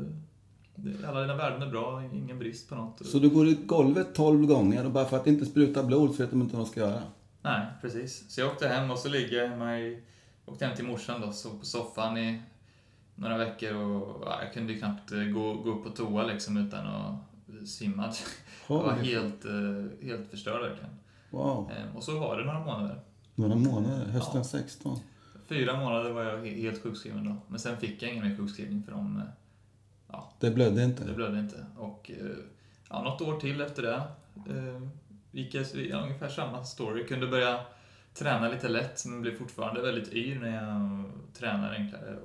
Alla 1.08 1.20
dina 1.20 1.36
värden 1.36 1.62
är 1.62 1.66
bra, 1.70 2.02
ingen 2.12 2.38
brist 2.38 2.68
på 2.68 2.74
något. 2.74 3.06
Så 3.06 3.18
du 3.18 3.28
går 3.30 3.48
i 3.48 3.54
golvet 3.54 4.14
12 4.14 4.46
gånger 4.46 4.84
och 4.84 4.90
bara 4.92 5.04
för 5.04 5.16
att 5.16 5.26
inte 5.26 5.46
spruta 5.46 5.82
blod 5.82 6.14
så 6.14 6.22
vet 6.22 6.30
de 6.30 6.40
inte 6.42 6.56
vad 6.56 6.66
de 6.66 6.70
ska 6.70 6.80
göra? 6.80 7.02
Nej, 7.42 7.66
precis. 7.80 8.30
Så 8.30 8.40
jag 8.40 8.48
åkte 8.48 8.68
hem 8.68 8.90
och 8.90 8.98
så 8.98 9.08
ligger 9.08 9.36
jag 9.42 9.48
hemma 9.48 9.78
i... 9.78 10.02
Åkte 10.46 10.66
hem 10.66 10.76
till 10.76 10.84
morsan 10.86 11.20
då, 11.20 11.32
så 11.32 11.50
på 11.50 11.64
soffan 11.64 12.18
i 12.18 12.42
några 13.14 13.38
veckor 13.38 13.74
och 13.74 14.22
ja, 14.26 14.42
jag 14.44 14.52
kunde 14.54 14.72
ju 14.72 14.78
knappt 14.78 15.12
eh, 15.12 15.18
gå, 15.24 15.54
gå 15.54 15.70
upp 15.70 15.84
på 15.84 15.90
toa 15.90 16.26
liksom 16.26 16.56
utan 16.56 16.86
att 16.86 17.14
svimma. 17.68 18.12
Jag 18.68 18.76
var 18.82 18.92
helt, 18.92 19.44
eh, 19.44 20.06
helt 20.08 20.30
förstörd 20.30 20.60
verkligen. 20.62 20.90
Wow. 21.30 21.70
Eh, 21.70 21.96
Och 21.96 22.02
så 22.02 22.18
var 22.18 22.38
det 22.38 22.44
några 22.44 22.60
månader. 22.64 23.00
Några 23.34 23.54
månader, 23.54 24.04
hösten 24.06 24.36
Ja. 24.36 24.44
16. 24.44 24.98
Fyra 25.48 25.80
månader 25.80 26.10
var 26.12 26.22
jag 26.24 26.38
he- 26.38 26.60
helt 26.62 26.82
sjukskriven 26.82 27.24
då. 27.24 27.36
Men 27.48 27.58
sen 27.58 27.76
fick 27.76 28.02
jag 28.02 28.12
ingen 28.12 28.28
mer 28.28 28.36
sjukskrivning 28.36 28.82
för 28.82 28.92
de, 28.92 29.22
eh, 30.12 30.20
Det 30.40 30.50
blödde 30.50 30.84
inte? 30.84 31.04
det 31.04 31.12
blödde 31.14 31.38
inte. 31.40 31.66
Och 31.76 32.10
eh, 32.10 32.26
ja, 32.90 33.02
något 33.02 33.20
år 33.20 33.40
till 33.40 33.60
efter 33.60 33.82
det 33.82 34.02
eh, 34.56 34.82
gick 35.30 35.54
jag 35.54 35.66
ja, 35.90 36.00
ungefär 36.02 36.28
samma 36.28 36.64
story. 36.64 37.06
Kunde 37.06 37.26
börja 37.26 37.60
träna 38.14 38.48
lite 38.48 38.68
lätt 38.68 39.04
men 39.06 39.20
blev 39.22 39.38
fortfarande 39.38 39.82
väldigt 39.82 40.12
yr 40.12 40.38
när 40.40 40.54
jag 40.64 41.04
tränar 41.34 41.74
enklare. 41.74 42.18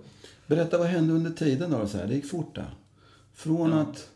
Berätta, 0.48 0.78
vad 0.78 0.88
hände 0.88 1.14
under 1.14 1.32
tiden 1.32 1.72
då? 1.72 1.88
Så 1.88 1.98
här? 1.98 2.08
Det 2.08 2.16
gick 2.16 2.30
fort 2.30 2.56
där. 2.56 2.74
Från 3.34 3.72
Ja. 3.72 3.82
att 3.82 4.10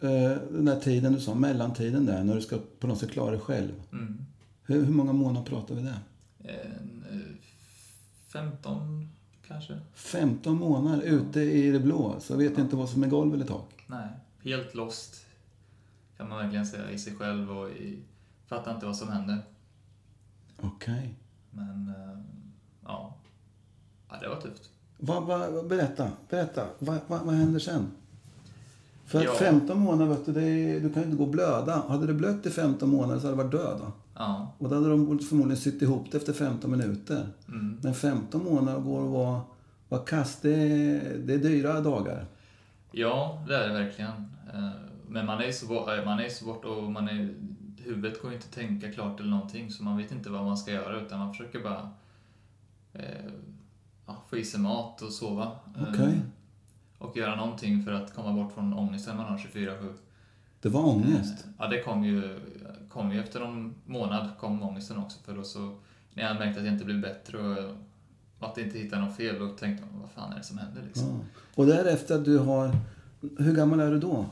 eh, 0.00 0.42
den 0.50 0.64
där 0.64 0.80
tiden 0.80 1.12
du 1.12 1.20
sa, 1.20 1.34
mellantiden 1.34 2.06
där, 2.06 2.24
när 2.24 2.34
du 2.34 2.40
ska 2.40 2.58
på 2.78 2.86
något 2.86 2.98
sätt 2.98 3.10
klara 3.10 3.30
dig 3.30 3.40
själv. 3.40 3.72
Mm. 3.92 4.18
Hur, 4.64 4.84
hur 4.84 4.92
många 4.92 5.12
månader 5.12 5.46
pratar 5.46 5.74
vi 5.74 5.82
där? 5.82 5.98
En, 6.38 7.04
eh, 7.10 7.36
15 8.32 9.08
kanske? 9.52 9.78
15 9.94 10.56
månader 10.58 11.02
ute 11.02 11.40
i 11.40 11.70
det 11.70 11.80
blå, 11.80 12.16
så 12.20 12.36
vet 12.36 12.58
inte 12.58 12.76
vad 12.76 12.88
som 12.88 13.02
är 13.02 13.08
golv 13.08 13.34
eller 13.34 13.46
tak. 13.46 13.84
Nej, 13.86 14.08
helt 14.42 14.74
lost 14.74 15.26
kan 16.16 16.28
man 16.28 16.38
verkligen 16.38 16.66
säga 16.66 16.90
i 16.90 16.98
sig 16.98 17.14
själv 17.14 17.58
och 17.58 17.70
i, 17.70 17.98
fattar 18.46 18.74
inte 18.74 18.86
vad 18.86 18.96
som 18.96 19.08
händer. 19.08 19.38
Okej. 20.60 21.14
Men 21.50 21.88
eh, 21.88 22.18
ja, 22.84 23.14
ja 24.08 24.16
det 24.20 24.28
var 24.28 24.40
tufft. 24.40 24.70
Vad, 24.98 25.22
vad, 25.22 25.66
berätta, 25.68 26.10
berätta. 26.28 26.66
Vad, 26.78 26.98
vad, 27.06 27.20
vad 27.20 27.34
händer 27.34 27.60
sen? 27.60 27.86
För 29.06 29.24
Ja. 29.24 29.34
15 29.34 29.78
månader, 29.80 30.14
vet 30.14 30.26
du, 30.26 30.30
är, 30.30 30.80
du 30.80 30.92
kan 30.92 31.02
ju 31.02 31.08
inte 31.08 31.16
gå 31.18 31.24
och 31.24 31.30
blöda. 31.30 31.84
Hade 31.88 32.06
det 32.06 32.14
blött 32.14 32.46
i 32.46 32.50
15 32.50 32.88
månader 32.90 33.20
så 33.20 33.26
hade 33.26 33.36
du 33.36 33.42
varit 33.42 33.52
död. 33.52 33.80
Va? 33.80 33.92
Ja, 34.14 34.52
Och 34.58 34.68
då 34.68 34.74
hade 34.74 34.88
de 34.90 35.18
förmodligen 35.18 35.56
sytt 35.56 35.82
ihop 35.82 36.06
det 36.10 36.18
efter 36.18 36.32
15 36.32 36.70
minuter. 36.70 37.26
mm. 37.48 37.78
Men 37.82 37.94
15 37.94 38.44
månader 38.44 38.80
går 38.80 39.00
och 39.00 39.10
vara, 39.10 39.40
vara 39.88 40.00
kast, 40.02 40.42
det 40.42 40.54
är, 40.54 41.18
det 41.18 41.34
är 41.34 41.38
dyra 41.38 41.80
dagar. 41.80 42.26
ja 42.92 43.44
det 43.48 43.56
är 43.56 43.68
det 43.68 43.74
verkligen. 43.74 44.10
Eh, 44.54 44.68
Men 45.08 45.26
man 45.26 45.40
är 45.40 45.46
ju 45.46 45.52
så, 45.52 45.66
bort, 45.66 45.88
eh, 45.88 46.04
man 46.04 46.18
är 46.20 46.28
så 46.28 46.44
bort 46.44 46.64
och 46.64 46.82
man 46.82 47.08
är, 47.08 47.34
huvudet 47.84 48.22
går 48.22 48.30
ju 48.30 48.36
inte 48.36 48.46
att 48.48 48.54
tänka 48.54 48.92
klart 48.92 49.20
eller 49.20 49.30
någonting 49.30 49.70
så 49.70 49.84
man 49.84 49.96
vet 49.96 50.12
inte 50.12 50.30
vad 50.30 50.44
man 50.44 50.56
ska 50.56 50.72
göra 50.72 51.00
utan 51.00 51.18
man 51.18 51.30
försöker 51.34 51.60
bara 51.62 51.90
eh, 52.92 53.32
ja, 54.06 54.16
få 54.30 54.36
i 54.36 54.44
sig 54.44 54.60
mat 54.60 55.02
och 55.02 55.12
sova. 55.12 55.50
Eh, 55.76 55.82
Okej. 55.90 56.20
Och 56.98 57.16
göra 57.16 57.36
någonting 57.36 57.82
för 57.84 57.92
att 57.92 58.14
komma 58.14 58.32
bort 58.32 58.52
från 58.52 58.72
ångesten 58.74 59.16
man 59.16 59.26
har 59.26 59.38
24-7. 59.38 59.92
Det 60.60 60.68
var 60.68 60.86
ångest. 60.86 61.46
Ja, 61.58 61.66
det 61.66 61.82
kom 61.82 62.04
ju, 62.04 62.40
kom 62.92 63.12
ju 63.12 63.20
efter 63.20 63.40
någon 63.40 63.74
månad 63.86 64.30
kom 64.40 64.62
ångesten 64.62 64.96
också 64.96 65.18
för 65.24 65.36
då 65.36 65.44
så 65.44 65.74
när 66.14 66.22
jag 66.22 66.36
märkte 66.36 66.60
att 66.60 66.66
jag 66.66 66.74
inte 66.74 66.84
blev 66.84 67.00
bättre 67.00 67.38
och 67.38 67.76
att 68.38 68.56
jag 68.56 68.66
inte 68.66 68.78
hittade 68.78 69.02
något 69.02 69.16
fel 69.16 69.38
då 69.38 69.48
tänkte 69.48 69.84
jag 69.92 70.00
vad 70.00 70.10
fan 70.10 70.32
är 70.32 70.36
det 70.36 70.44
som 70.44 70.58
händer 70.58 70.82
liksom. 70.86 71.04
Ja. 71.04 71.40
Och 71.54 71.66
därefter 71.66 72.14
att 72.14 72.24
du 72.24 72.38
har... 72.38 72.76
Hur 73.38 73.54
gammal 73.54 73.80
är 73.80 73.90
du 73.90 73.98
då? 73.98 74.26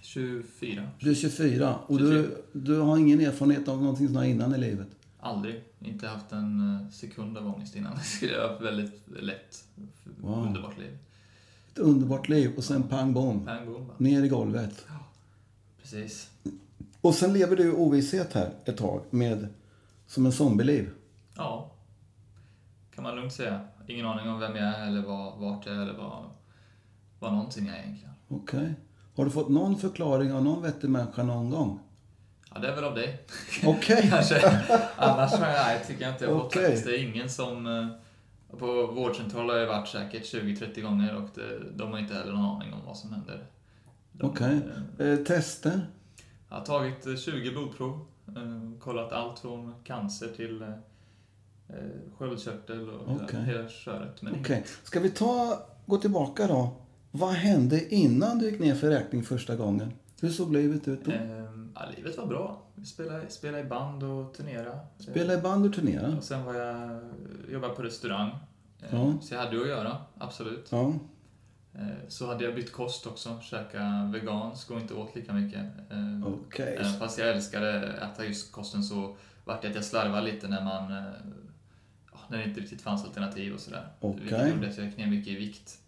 24. 0.00 0.88
Du 1.00 1.10
är 1.10 1.14
24 1.14 1.78
och 1.86 1.98
du, 1.98 2.44
du 2.52 2.78
har 2.78 2.98
ingen 2.98 3.20
erfarenhet 3.20 3.68
av 3.68 3.82
någonting 3.82 4.06
sånt 4.06 4.18
här 4.18 4.26
innan 4.26 4.54
i 4.54 4.58
livet? 4.58 4.88
Aldrig. 5.20 5.62
Inte 5.80 6.08
haft 6.08 6.32
en 6.32 6.74
eh, 6.74 6.90
sekund 6.90 7.38
av 7.38 7.46
ångest 7.46 7.76
innan. 7.76 7.94
Det 7.96 8.02
skulle 8.02 8.32
jag 8.32 8.42
ha 8.42 8.48
haft 8.48 8.62
väldigt 8.62 9.02
lätt. 9.20 9.64
Wow. 10.20 10.46
Underbart 10.46 10.78
liv. 10.78 10.98
Ett 11.72 11.78
underbart 11.78 12.28
liv 12.28 12.52
och 12.56 12.64
sen 12.64 12.82
pang 12.82 13.12
bom. 13.12 13.44
Pang 13.44 13.66
bom. 13.66 13.90
Ner 13.98 14.22
i 14.22 14.28
golvet. 14.28 14.86
Precis. 15.82 16.30
Och 17.04 17.14
sen 17.14 17.32
lever 17.32 17.56
du 17.56 17.64
i 17.68 17.70
ovisshet 17.72 18.32
här 18.32 18.50
ett 18.64 18.76
tag 18.76 19.02
med 19.10 19.48
som 20.06 20.26
en 20.26 20.32
zombieliv. 20.32 20.90
Ja. 21.36 21.70
Kan 22.94 23.04
man 23.04 23.16
lugnt 23.16 23.32
säga. 23.32 23.60
Ingen 23.88 24.06
aning 24.06 24.28
om 24.28 24.40
vem 24.40 24.56
jag 24.56 24.64
är 24.66 24.86
eller 24.86 25.02
var, 25.02 25.36
vart 25.36 25.66
jag 25.66 25.74
är 25.76 25.80
eller 25.82 25.92
vad, 25.92 26.24
vad 27.18 27.32
någonting 27.32 27.68
är 27.68 27.78
egentligen. 27.78 28.14
Okej. 28.28 28.74
Har 29.16 29.24
du 29.24 29.30
fått 29.30 29.48
någon 29.48 29.76
förklaring 29.78 30.32
av 30.32 30.44
någon 30.44 30.62
vettig 30.62 30.90
människa 30.90 31.22
någon 31.22 31.50
gång? 31.50 31.80
Ja, 32.54 32.60
det 32.60 32.68
är 32.68 32.74
väl 32.74 32.84
av 32.84 32.94
dig. 32.94 33.26
Okej. 33.66 34.06
Kanske. 34.10 34.62
Annars 34.96 35.32
nej, 35.40 35.84
tycker 35.86 36.02
jag 36.02 36.12
inte 36.14 36.24
jag 36.24 36.34
har 36.34 36.40
fått 36.40 36.54
faktiskt. 36.54 36.84
Det 36.86 36.96
är 36.98 37.08
ingen 37.14 37.30
som... 37.30 37.66
eh, 37.66 38.56
På 38.58 38.86
vårdcentral 38.86 39.50
har 39.50 39.56
jag 39.56 39.66
varit 39.66 39.88
säkert 39.88 40.22
20-30 40.34 40.80
gånger 40.80 41.14
och 41.16 41.28
det, 41.34 41.70
de 41.76 41.92
har 41.92 41.98
inte 41.98 42.14
heller 42.14 42.32
någon 42.32 42.44
aning 42.56 42.72
om 42.72 42.80
vad 42.86 42.96
som 42.96 43.12
händer. 43.12 43.46
De, 44.12 44.30
Okej. 44.30 44.60
eh, 44.98 45.06
Eh, 45.08 45.16
tester? 45.18 45.86
Jag 46.54 46.58
har 46.60 46.66
tagit 46.66 47.06
eh, 47.06 47.16
20 47.16 47.50
blodprov. 47.50 48.00
eh, 48.28 48.78
Kollat 48.80 49.12
allt 49.12 49.38
från 49.38 49.74
cancer 49.84 50.28
till 50.36 50.62
eh, 50.62 50.68
eh, 51.68 51.76
sköldkörtel 52.18 52.90
och 52.90 53.08
Okej. 53.24 53.40
hela 53.42 53.68
köret. 53.68 54.20
Okej. 54.40 54.64
Ska 54.82 55.00
vi 55.00 55.10
ta, 55.10 55.58
gå 55.86 55.96
tillbaka 55.96 56.46
då? 56.46 56.76
Vad 57.10 57.30
hände 57.30 57.94
innan 57.94 58.38
du 58.38 58.50
gick 58.50 58.60
ner 58.60 58.74
för 58.74 58.90
räkning 58.90 59.22
första 59.22 59.56
gången? 59.56 59.92
Hur 60.20 60.28
såg 60.30 60.52
livet 60.52 60.88
ut 60.88 61.04
då? 61.04 61.12
Eh, 61.12 61.44
ja, 61.74 61.80
livet 61.96 62.18
var 62.18 62.26
bra. 62.26 62.62
Vi 62.74 62.84
spelade, 62.86 63.28
spelade 63.30 63.62
i 63.64 63.66
band 63.66 64.02
och 64.02 64.34
turnera. 64.34 64.78
Spela 64.98 65.34
i 65.34 65.38
band 65.38 65.66
och 65.66 65.72
turnera? 65.74 66.16
Och 66.16 66.24
sen 66.24 66.44
var 66.44 66.54
jag, 66.54 67.00
jobbade 67.52 67.74
på 67.74 67.82
restaurang. 67.82 68.30
Eh, 68.82 68.88
Ja. 68.90 69.14
Så 69.22 69.34
jag 69.34 69.40
hade 69.40 69.56
ju 69.56 69.62
att 69.62 69.68
göra, 69.68 69.96
absolut. 70.18 70.68
Ja. 70.70 70.92
Eh, 71.78 71.86
Så 72.08 72.26
hade 72.26 72.44
jag 72.44 72.54
bytt 72.54 72.72
kost 72.72 73.06
också, 73.06 73.40
käka 73.42 74.10
vegansk 74.12 74.70
och 74.70 74.80
inte 74.80 74.94
åt 74.94 75.14
lika 75.16 75.32
mycket. 75.32 75.60
Eh, 75.90 76.26
Okej. 76.26 76.76
Även 76.80 76.92
fast 76.98 77.18
jag 77.18 77.28
älskade 77.28 77.92
att 78.00 78.12
äta 78.14 78.24
just 78.24 78.52
kosten 78.52 78.82
så 78.82 79.16
vart 79.44 79.62
det 79.62 79.68
att 79.68 79.74
jag 79.74 79.84
slarvade 79.84 80.22
lite 80.32 80.48
när 80.48 80.64
man 80.64 80.92
eh, 80.92 81.12
ja, 82.12 82.18
när 82.28 82.38
det 82.38 82.44
inte 82.44 82.60
riktigt 82.60 82.82
fanns 82.82 83.04
alternativ 83.04 83.54
och 83.54 83.60
sådär. 83.60 83.86
Okej. 84.00 84.20
Vilket 84.22 84.48
gjorde 84.54 84.68
att 84.68 84.76
jag 84.76 84.86
gick 84.86 84.96
ner 84.96 85.06
mycket 85.06 85.32
i 85.32 85.36
vikt. 85.36 85.78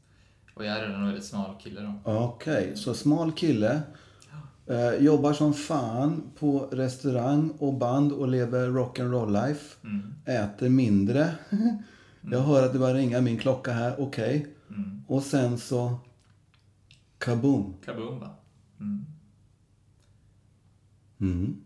Och 0.55 0.65
jag 0.65 0.77
är 0.77 0.83
redan 0.83 1.01
en 1.01 1.07
väldigt 1.07 1.25
smal 1.25 1.55
kille 1.61 1.81
då. 1.81 2.13
Okej, 2.13 2.77
så 2.77 2.95
smal 2.95 3.33
kille. 3.33 3.81
Eh, 4.67 4.95
jobbar 5.05 5.33
som 5.33 5.55
fan 5.55 6.23
på 6.39 6.59
restaurang 6.73 7.51
och 7.59 7.75
band 7.75 8.13
och 8.13 8.29
lever 8.29 8.69
rock'n'roll 8.69 9.47
life. 9.47 9.77
Mm. 9.85 10.15
Äter 10.25 10.69
mindre. 10.69 11.31
Jag 12.31 12.41
hör 12.41 12.67
att 12.67 12.73
det 12.73 12.79
börjar 12.79 12.95
ringa 12.95 13.21
min 13.21 13.39
klocka 13.39 13.73
här. 13.73 13.95
Okej. 13.99 14.37
Mm. 14.37 14.51
Och 15.07 15.23
sen 15.23 15.59
så... 15.59 15.99
Kaboom. 17.19 17.75
Kaboom 17.85 18.21
va? 18.21 18.35
Mm. 18.81 19.07
Mm. 21.21 21.65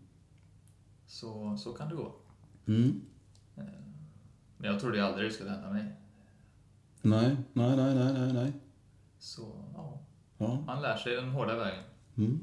Så, 1.07 1.57
så 1.57 1.73
kan 1.73 1.89
det 1.89 1.95
gå. 1.95 2.15
Mm. 2.67 3.01
Men 4.57 4.71
jag 4.71 4.79
trodde 4.79 5.05
aldrig 5.05 5.29
det 5.29 5.33
skulle 5.33 5.49
hända 5.49 5.69
mig. 5.69 5.95
Nej, 7.01 7.37
nej, 7.53 7.77
nej, 7.77 7.95
nej, 7.95 8.13
nej, 8.13 8.33
nej. 8.33 8.53
Så 9.19 9.65
ja, 9.73 9.99
Ja. 10.37 10.61
man 10.65 10.81
lär 10.81 10.97
sig 10.97 11.15
den 11.15 11.29
hårda 11.29 11.55
vägen. 11.57 11.83
Mm. 12.17 12.39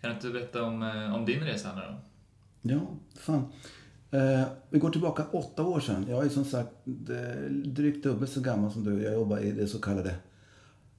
Kan 0.00 0.10
du 0.10 0.16
inte 0.16 0.30
berätta 0.30 0.62
om, 0.62 0.82
eh, 0.82 1.14
om 1.14 1.24
din 1.24 1.40
resa 1.40 1.74
nu 1.74 1.80
då? 1.80 1.98
Ja, 2.74 2.80
fan. 3.20 3.52
Eh, 4.16 4.46
vi 4.70 4.78
går 4.78 4.90
tillbaka 4.90 5.26
åtta 5.32 5.62
år 5.62 5.80
sedan. 5.80 6.06
Jag 6.08 6.24
är 6.24 6.28
som 6.28 6.44
sagt 6.44 6.70
eh, 6.86 7.50
drygt 7.50 8.04
dubbelt 8.04 8.30
så 8.30 8.40
gammal 8.40 8.72
som 8.72 8.84
du. 8.84 9.02
Jag 9.02 9.14
jobbar 9.14 9.38
i 9.38 9.52
det 9.52 9.66
så 9.66 9.80
kallade 9.80 10.14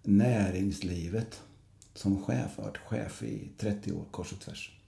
näringslivet. 0.04 1.42
Som 1.94 2.24
chef. 2.24 2.54
Jag 2.56 2.64
har 2.64 2.70
varit 2.70 2.78
chef 2.78 3.24
i 3.24 3.52
30 3.58 3.92
år 3.92 4.06
kors 4.12 4.34
och 4.34 4.40
tvärs. 4.40 4.80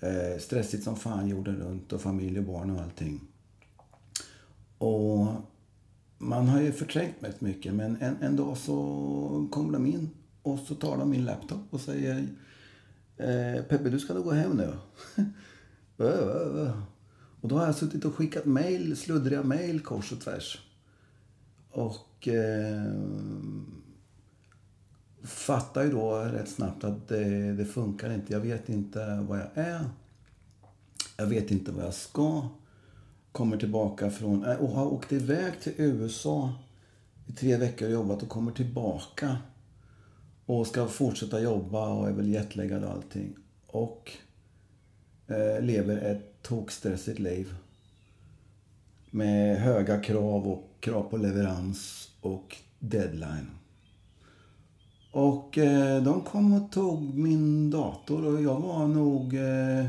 Eh, 0.00 0.40
stressigt 0.40 0.84
som 0.84 0.96
fan 0.96 1.28
jorden 1.28 1.56
runt 1.56 1.92
och 1.92 2.00
familj 2.00 2.38
och 2.38 2.44
barn 2.44 2.70
och 2.70 2.80
allting. 2.80 3.20
Och 4.78 5.26
man 6.18 6.48
har 6.48 6.60
ju 6.60 6.72
förträngt 6.72 7.16
väldigt 7.20 7.40
mycket 7.40 7.74
men 7.74 7.96
en, 8.00 8.16
en 8.20 8.36
dag 8.36 8.56
så 8.56 9.48
kommer 9.50 9.72
de 9.72 9.86
in 9.86 10.10
och 10.42 10.58
så 10.58 10.74
tar 10.74 10.98
de 10.98 11.10
min 11.10 11.24
laptop 11.24 11.62
och 11.70 11.80
säger 11.80 12.26
eh, 13.16 13.62
Peppe 13.62 13.88
du 13.90 13.98
ska 13.98 14.14
nog 14.14 14.24
gå 14.24 14.30
hem 14.30 14.52
nu. 14.52 14.72
Och 17.40 17.48
då 17.48 17.58
har 17.58 17.66
jag 17.66 17.74
suttit 17.74 18.04
och 18.04 18.14
skickat 18.14 18.44
mail, 18.44 18.96
sluddriga 18.96 19.42
mejl 19.42 19.80
kors 19.80 20.12
och 20.12 20.20
tvärs. 20.20 20.58
Och 21.70 22.28
eh, 22.28 22.92
fattar 25.22 25.84
ju 25.84 25.90
då 25.90 26.18
rätt 26.18 26.48
snabbt 26.48 26.84
att 26.84 27.08
det, 27.08 27.52
det 27.52 27.64
funkar 27.64 28.12
inte. 28.12 28.32
Jag 28.32 28.40
vet 28.40 28.68
inte 28.68 29.26
vad 29.28 29.38
jag 29.38 29.48
är. 29.54 29.84
Jag 31.16 31.26
vet 31.26 31.50
inte 31.50 31.72
vad 31.72 31.84
jag 31.84 31.94
ska. 31.94 32.48
kommer 33.32 33.56
tillbaka 33.56 34.10
från, 34.10 34.44
äh, 34.44 34.56
och 34.56 34.68
har 34.68 34.86
åkt 34.86 35.12
iväg 35.12 35.60
till 35.60 35.72
USA 35.76 36.54
i 37.26 37.32
tre 37.32 37.56
veckor 37.56 37.86
och 37.86 37.94
jobbat 37.94 38.22
och 38.22 38.28
kommer 38.28 38.52
tillbaka. 38.52 39.36
Och 40.46 40.66
ska 40.66 40.86
fortsätta 40.86 41.40
jobba 41.40 41.88
och 41.88 42.08
är 42.08 42.12
väl 42.12 42.28
jetlaggad 42.28 42.84
och 42.84 42.90
allting. 42.90 43.36
Och 43.66 44.12
eh, 45.26 45.62
lever 45.62 45.96
ett 45.96 46.29
tokstressigt 46.42 47.18
liv. 47.18 47.54
Med 49.10 49.56
höga 49.56 50.00
krav 50.00 50.48
och 50.48 50.70
krav 50.80 51.02
på 51.02 51.16
leverans 51.16 52.10
och 52.20 52.56
deadline. 52.78 53.50
Och 55.10 55.58
eh, 55.58 56.02
de 56.02 56.20
kom 56.20 56.52
och 56.52 56.72
tog 56.72 57.14
min 57.14 57.70
dator 57.70 58.26
och 58.26 58.42
jag 58.42 58.60
var 58.60 58.86
nog 58.86 59.34
eh, 59.34 59.86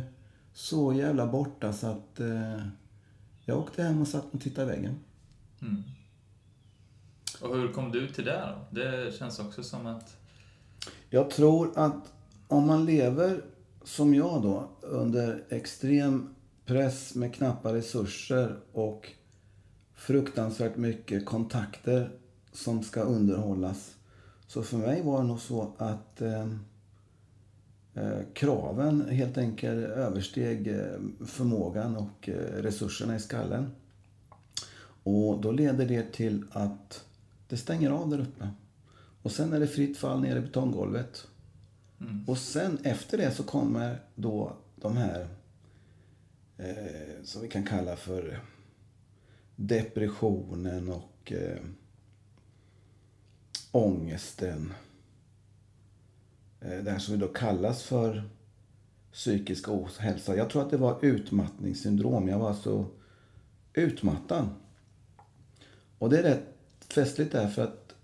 så 0.53 0.93
jävla 0.93 1.27
borta 1.27 1.73
så 1.73 1.87
att 1.87 2.19
eh, 2.19 2.65
jag 3.45 3.57
åkte 3.57 3.83
hem 3.83 4.01
och 4.01 4.07
satt 4.07 4.33
och 4.33 4.41
tittade 4.41 4.73
i 4.73 4.75
väggen. 4.75 4.99
Mm. 5.61 5.83
Och 7.41 7.57
hur 7.57 7.73
kom 7.73 7.91
du 7.91 8.07
till 8.07 8.25
det 8.25 8.55
då? 8.71 8.81
Det 8.81 9.15
känns 9.17 9.39
också 9.39 9.63
som 9.63 9.85
att... 9.85 10.17
Jag 11.09 11.29
tror 11.29 11.71
att 11.75 12.13
om 12.47 12.67
man 12.67 12.85
lever 12.85 13.41
som 13.83 14.13
jag 14.13 14.41
då 14.41 14.69
under 14.81 15.43
extrem 15.49 16.35
press 16.71 17.15
med 17.15 17.33
knappa 17.35 17.73
resurser 17.73 18.55
och 18.71 19.11
fruktansvärt 19.93 20.77
mycket 20.77 21.25
kontakter 21.25 22.11
som 22.51 22.83
ska 22.83 23.01
underhållas. 23.01 23.95
Så 24.47 24.63
för 24.63 24.77
mig 24.77 25.01
var 25.01 25.21
det 25.21 25.27
nog 25.27 25.39
så 25.39 25.73
att 25.77 26.21
eh, 26.21 26.47
eh, 27.93 28.19
kraven 28.33 29.09
helt 29.09 29.37
enkelt 29.37 29.85
översteg 29.85 30.67
eh, 30.67 31.25
förmågan 31.25 31.97
och 31.97 32.29
eh, 32.29 32.61
resurserna 32.61 33.15
i 33.15 33.19
skallen. 33.19 33.71
Och 35.03 35.41
då 35.41 35.51
leder 35.51 35.85
det 35.85 36.11
till 36.11 36.45
att 36.51 37.05
det 37.47 37.57
stänger 37.57 37.91
av 37.91 38.09
där 38.09 38.19
uppe. 38.19 38.49
Och 39.21 39.31
sen 39.31 39.53
är 39.53 39.59
det 39.59 39.67
fritt 39.67 39.97
fall 39.97 40.21
ner 40.21 40.35
i 40.35 40.41
betonggolvet. 40.41 41.27
Mm. 42.01 42.25
Och 42.27 42.37
sen 42.37 42.77
efter 42.83 43.17
det 43.17 43.31
så 43.31 43.43
kommer 43.43 43.99
då 44.15 44.53
de 44.75 44.97
här 44.97 45.27
eh, 46.61 47.23
som 47.23 47.41
vi 47.41 47.47
kan 47.47 47.63
kalla 47.63 47.95
för 47.95 48.39
depressionen 49.55 50.89
och 50.89 51.31
eh, 51.31 51.59
ångesten. 53.71 54.73
Eh, 56.61 56.83
det 56.83 56.91
här 56.91 56.99
som 56.99 57.13
vi 57.13 57.19
då 57.19 57.27
kallas 57.27 57.83
för 57.83 58.23
psykisk 59.11 59.69
ohälsa. 59.69 60.35
Jag 60.35 60.49
tror 60.49 60.61
att 60.61 60.71
det 60.71 60.77
var 60.77 61.05
utmattningssyndrom. 61.05 62.27
Jag 62.27 62.39
var 62.39 62.53
så 62.53 62.85
utmattad. 63.73 64.49
Och 65.97 66.09
det 66.09 66.19
är 66.19 66.23
rätt 66.23 66.47
festligt 66.89 67.31
därför 67.31 67.63
att 67.63 67.95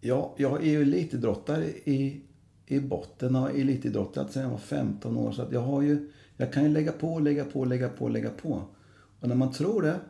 ja, 0.00 0.34
jag 0.38 0.62
är 0.66 0.70
ju 0.70 0.82
elitidrottare 0.82 1.66
i, 1.68 2.22
i 2.66 2.80
botten. 2.80 3.34
Har 3.34 3.50
elitidrottat 3.50 4.32
sedan 4.32 4.42
jag 4.42 4.50
var 4.50 4.58
15 4.58 5.16
år. 5.16 5.32
Så 5.32 5.42
att 5.42 5.52
jag 5.52 5.60
har 5.60 5.82
ju, 5.82 6.12
jag 6.36 6.52
kan 6.52 6.62
ju 6.62 6.68
lägga 6.68 6.92
på, 6.92 7.18
lägga 7.18 7.44
på, 7.44 7.64
lägga 7.64 7.88
på, 7.88 8.08
lägga 8.08 8.30
på. 8.30 8.62
Och 9.20 9.28
när 9.28 9.34
man 9.34 9.52
tror 9.52 9.82
det, 9.82 10.00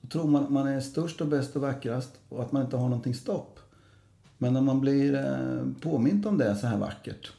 då 0.00 0.08
tror 0.08 0.26
man 0.26 0.44
att 0.44 0.50
man 0.50 0.66
är 0.66 0.80
störst 0.80 1.20
och 1.20 1.26
bäst 1.26 1.56
och 1.56 1.62
vackrast 1.62 2.10
och 2.28 2.42
att 2.42 2.52
man 2.52 2.64
inte 2.64 2.76
har 2.76 2.88
någonting 2.88 3.14
stopp. 3.14 3.58
Men 4.38 4.52
när 4.52 4.60
man 4.60 4.80
blir 4.80 5.12
påmind 5.12 5.82
påmint 5.82 6.26
om 6.26 6.38
det 6.38 6.56
så 6.56 6.66
här 6.66 6.78
vackert, 6.78 7.32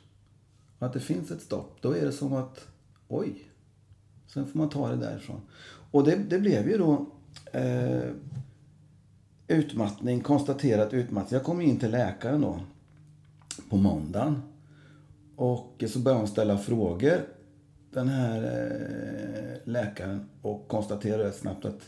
och 0.80 0.88
att 0.88 0.94
det 0.94 1.00
finns 1.00 1.32
ett 1.32 1.42
stopp, 1.42 1.78
då 1.82 1.92
är 1.92 2.06
det 2.06 2.12
som 2.12 2.34
att 2.34 2.68
oj, 3.08 3.50
sen 4.28 4.48
får 4.48 4.60
man 4.60 4.70
ta 4.70 4.90
det 4.90 4.96
därifrån. 4.96 5.42
Och 5.92 6.04
det, 6.04 6.16
det 6.16 6.40
blev 6.40 6.70
ju 6.70 6.78
då 6.78 7.06
eh, 7.52 8.10
utmattning, 9.48 10.22
konstaterat 10.22 10.94
utmattning. 10.94 11.38
Jag 11.38 11.46
kom 11.46 11.62
in 11.62 11.80
till 11.80 11.92
läkaren 11.92 12.42
då 12.42 12.60
på 13.70 13.78
måndagen. 13.78 14.42
Och 15.36 15.84
så 15.90 16.00
började 16.00 16.22
hon 16.22 16.28
ställa 16.28 16.58
frågor, 16.58 17.22
den 17.96 18.08
här 18.08 18.44
eh, 18.44 19.72
läkaren, 19.72 20.30
och 20.42 20.68
konstaterade 20.68 21.32
snabbt 21.32 21.66
att 21.66 21.82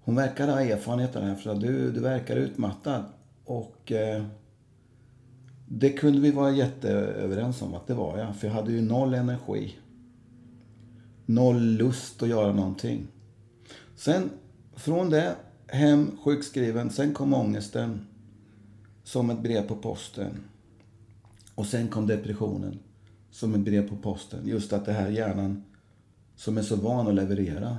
hon 0.00 0.14
verkar 0.14 0.48
ha 0.48 0.60
erfarenhet 0.60 1.16
av 1.16 1.22
det 1.22 1.28
här, 1.28 1.36
för 1.36 1.50
att 1.50 1.60
du, 1.60 1.92
du 1.92 2.00
verkar 2.00 2.36
utmattad. 2.36 3.04
Och 3.44 3.92
eh, 3.92 4.24
det 5.68 5.90
kunde 5.90 6.20
vi 6.20 6.30
vara 6.30 6.50
jätteöverens 6.50 7.62
om 7.62 7.74
att 7.74 7.86
det 7.86 7.94
var 7.94 8.18
jag, 8.18 8.36
för 8.36 8.46
jag 8.46 8.54
hade 8.54 8.72
ju 8.72 8.82
noll 8.82 9.14
energi. 9.14 9.78
Noll 11.26 11.60
lust 11.60 12.22
att 12.22 12.28
göra 12.28 12.52
någonting. 12.52 13.06
Sen 13.96 14.30
från 14.76 15.10
det, 15.10 15.34
hem, 15.66 16.18
sjukskriven, 16.24 16.90
sen 16.90 17.14
kom 17.14 17.34
ångesten 17.34 18.06
som 19.04 19.30
ett 19.30 19.42
brev 19.42 19.68
på 19.68 19.76
posten. 19.76 20.40
Och 21.54 21.66
sen 21.66 21.88
kom 21.88 22.06
depressionen 22.06 22.78
som 23.30 23.54
ett 23.54 23.60
brev 23.60 23.88
på 23.88 23.96
posten. 23.96 24.48
Just 24.48 24.72
att 24.72 24.84
det 24.84 24.92
här 24.92 25.08
hjärnan 25.08 25.64
som 26.36 26.58
är 26.58 26.62
så 26.62 26.76
van 26.76 27.08
att 27.08 27.14
leverera 27.14 27.78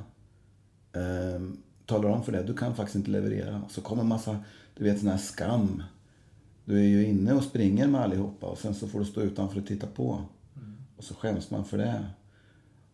eh, 0.94 1.42
talar 1.86 2.10
om 2.10 2.24
för 2.24 2.32
dig, 2.32 2.44
du 2.44 2.54
kan 2.54 2.76
faktiskt 2.76 2.96
inte 2.96 3.12
leverera. 3.12 3.62
Så 3.70 3.82
kommer 3.82 4.02
en 4.02 4.08
massa, 4.08 4.38
du 4.78 4.84
vet 4.84 5.00
sån 5.00 5.10
här 5.10 5.18
skam. 5.18 5.84
Du 6.66 6.80
är 6.80 6.88
ju 6.88 7.08
inne 7.08 7.34
och 7.34 7.44
springer 7.44 7.88
med 7.88 8.02
allihopa 8.02 8.48
och 8.48 8.58
sen 8.58 8.76
så 8.76 8.88
får 8.88 9.00
du 9.00 9.06
stå 9.06 9.22
utanför 9.22 9.60
och 9.60 9.68
titta 9.68 9.88
på. 9.88 10.22
Mm. 10.56 10.76
Och 10.98 11.04
så 11.04 11.14
skäms 11.16 11.52
man 11.52 11.66
för 11.66 11.78
det. 11.78 12.06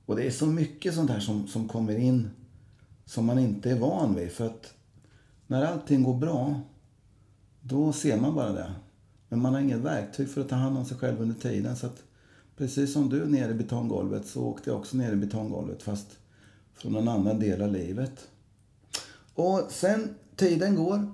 Och 0.06 0.15
det 0.15 0.28
är 0.28 0.32
så 0.32 0.46
mycket 0.46 0.94
sånt 0.94 1.10
här 1.10 1.20
som, 1.20 1.48
som 1.48 1.68
kommer 1.68 1.98
in 1.98 2.30
som 3.06 3.26
man 3.26 3.39
inte 3.39 3.72
är 3.72 3.80
van 3.80 4.15
vid. 4.15 4.32
För 4.32 4.46
att 4.46 4.74
när 5.48 5.65
allting 5.65 6.04
går 6.04 6.18
bra, 6.18 6.62
då 7.62 7.94
ser 7.94 8.18
man 8.18 8.36
bara 8.36 8.52
det. 8.52 8.72
Men 9.30 9.41
man 9.41 9.54
har 9.54 9.62
inget 9.62 9.78
verktyg 9.78 10.30
för 10.30 10.41
att 10.41 10.50
ta 10.50 10.56
hand 10.56 10.78
om 10.78 10.86
sig 10.86 10.98
själv 10.98 11.22
under 11.22 11.36
tiden. 11.36 11.76
Så 11.76 11.88
att 11.88 12.04
precis 12.58 12.94
som 12.94 13.10
du 13.10 13.26
nere 13.26 13.52
i 13.52 13.54
betonggolvet 13.54 14.28
så 14.28 14.44
åkte 14.44 14.70
jag 14.70 14.80
också 14.80 14.98
ner 14.98 15.13
i 15.13 15.15
betonggolvet 15.15 15.84
fast 15.84 16.08
från 16.74 16.96
en 16.96 17.08
annan 17.08 17.39
del 17.39 17.62
av 17.62 17.72
livet. 17.72 18.28
Och 19.34 19.68
sen, 19.70 20.15
tiden 20.36 20.76
går. 20.76 21.12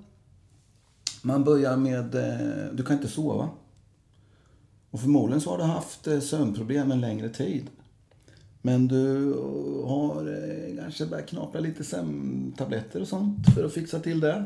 Man 1.21 1.43
börjar 1.43 1.77
med, 1.77 2.15
eh, 2.15 2.73
du 2.73 2.83
kan 2.83 2.95
inte 2.95 3.07
sova. 3.07 3.49
Och 4.91 4.99
förmodligen 4.99 5.41
så 5.41 5.49
har 5.49 5.57
du 5.57 5.63
haft 5.63 6.07
eh, 6.07 6.19
sömnproblem 6.19 6.91
en 6.91 7.01
längre 7.01 7.29
tid. 7.29 7.69
Men 8.61 8.87
du 8.87 9.33
eh, 9.33 9.87
har 9.87 10.27
eh, 10.27 10.77
kanske 10.83 11.05
börjat 11.05 11.29
knapra 11.29 11.61
lite 11.61 11.83
sömntabletter 11.83 13.01
och 13.01 13.07
sånt 13.07 13.53
för 13.55 13.63
att 13.63 13.73
fixa 13.73 13.99
till 13.99 14.19
det. 14.19 14.43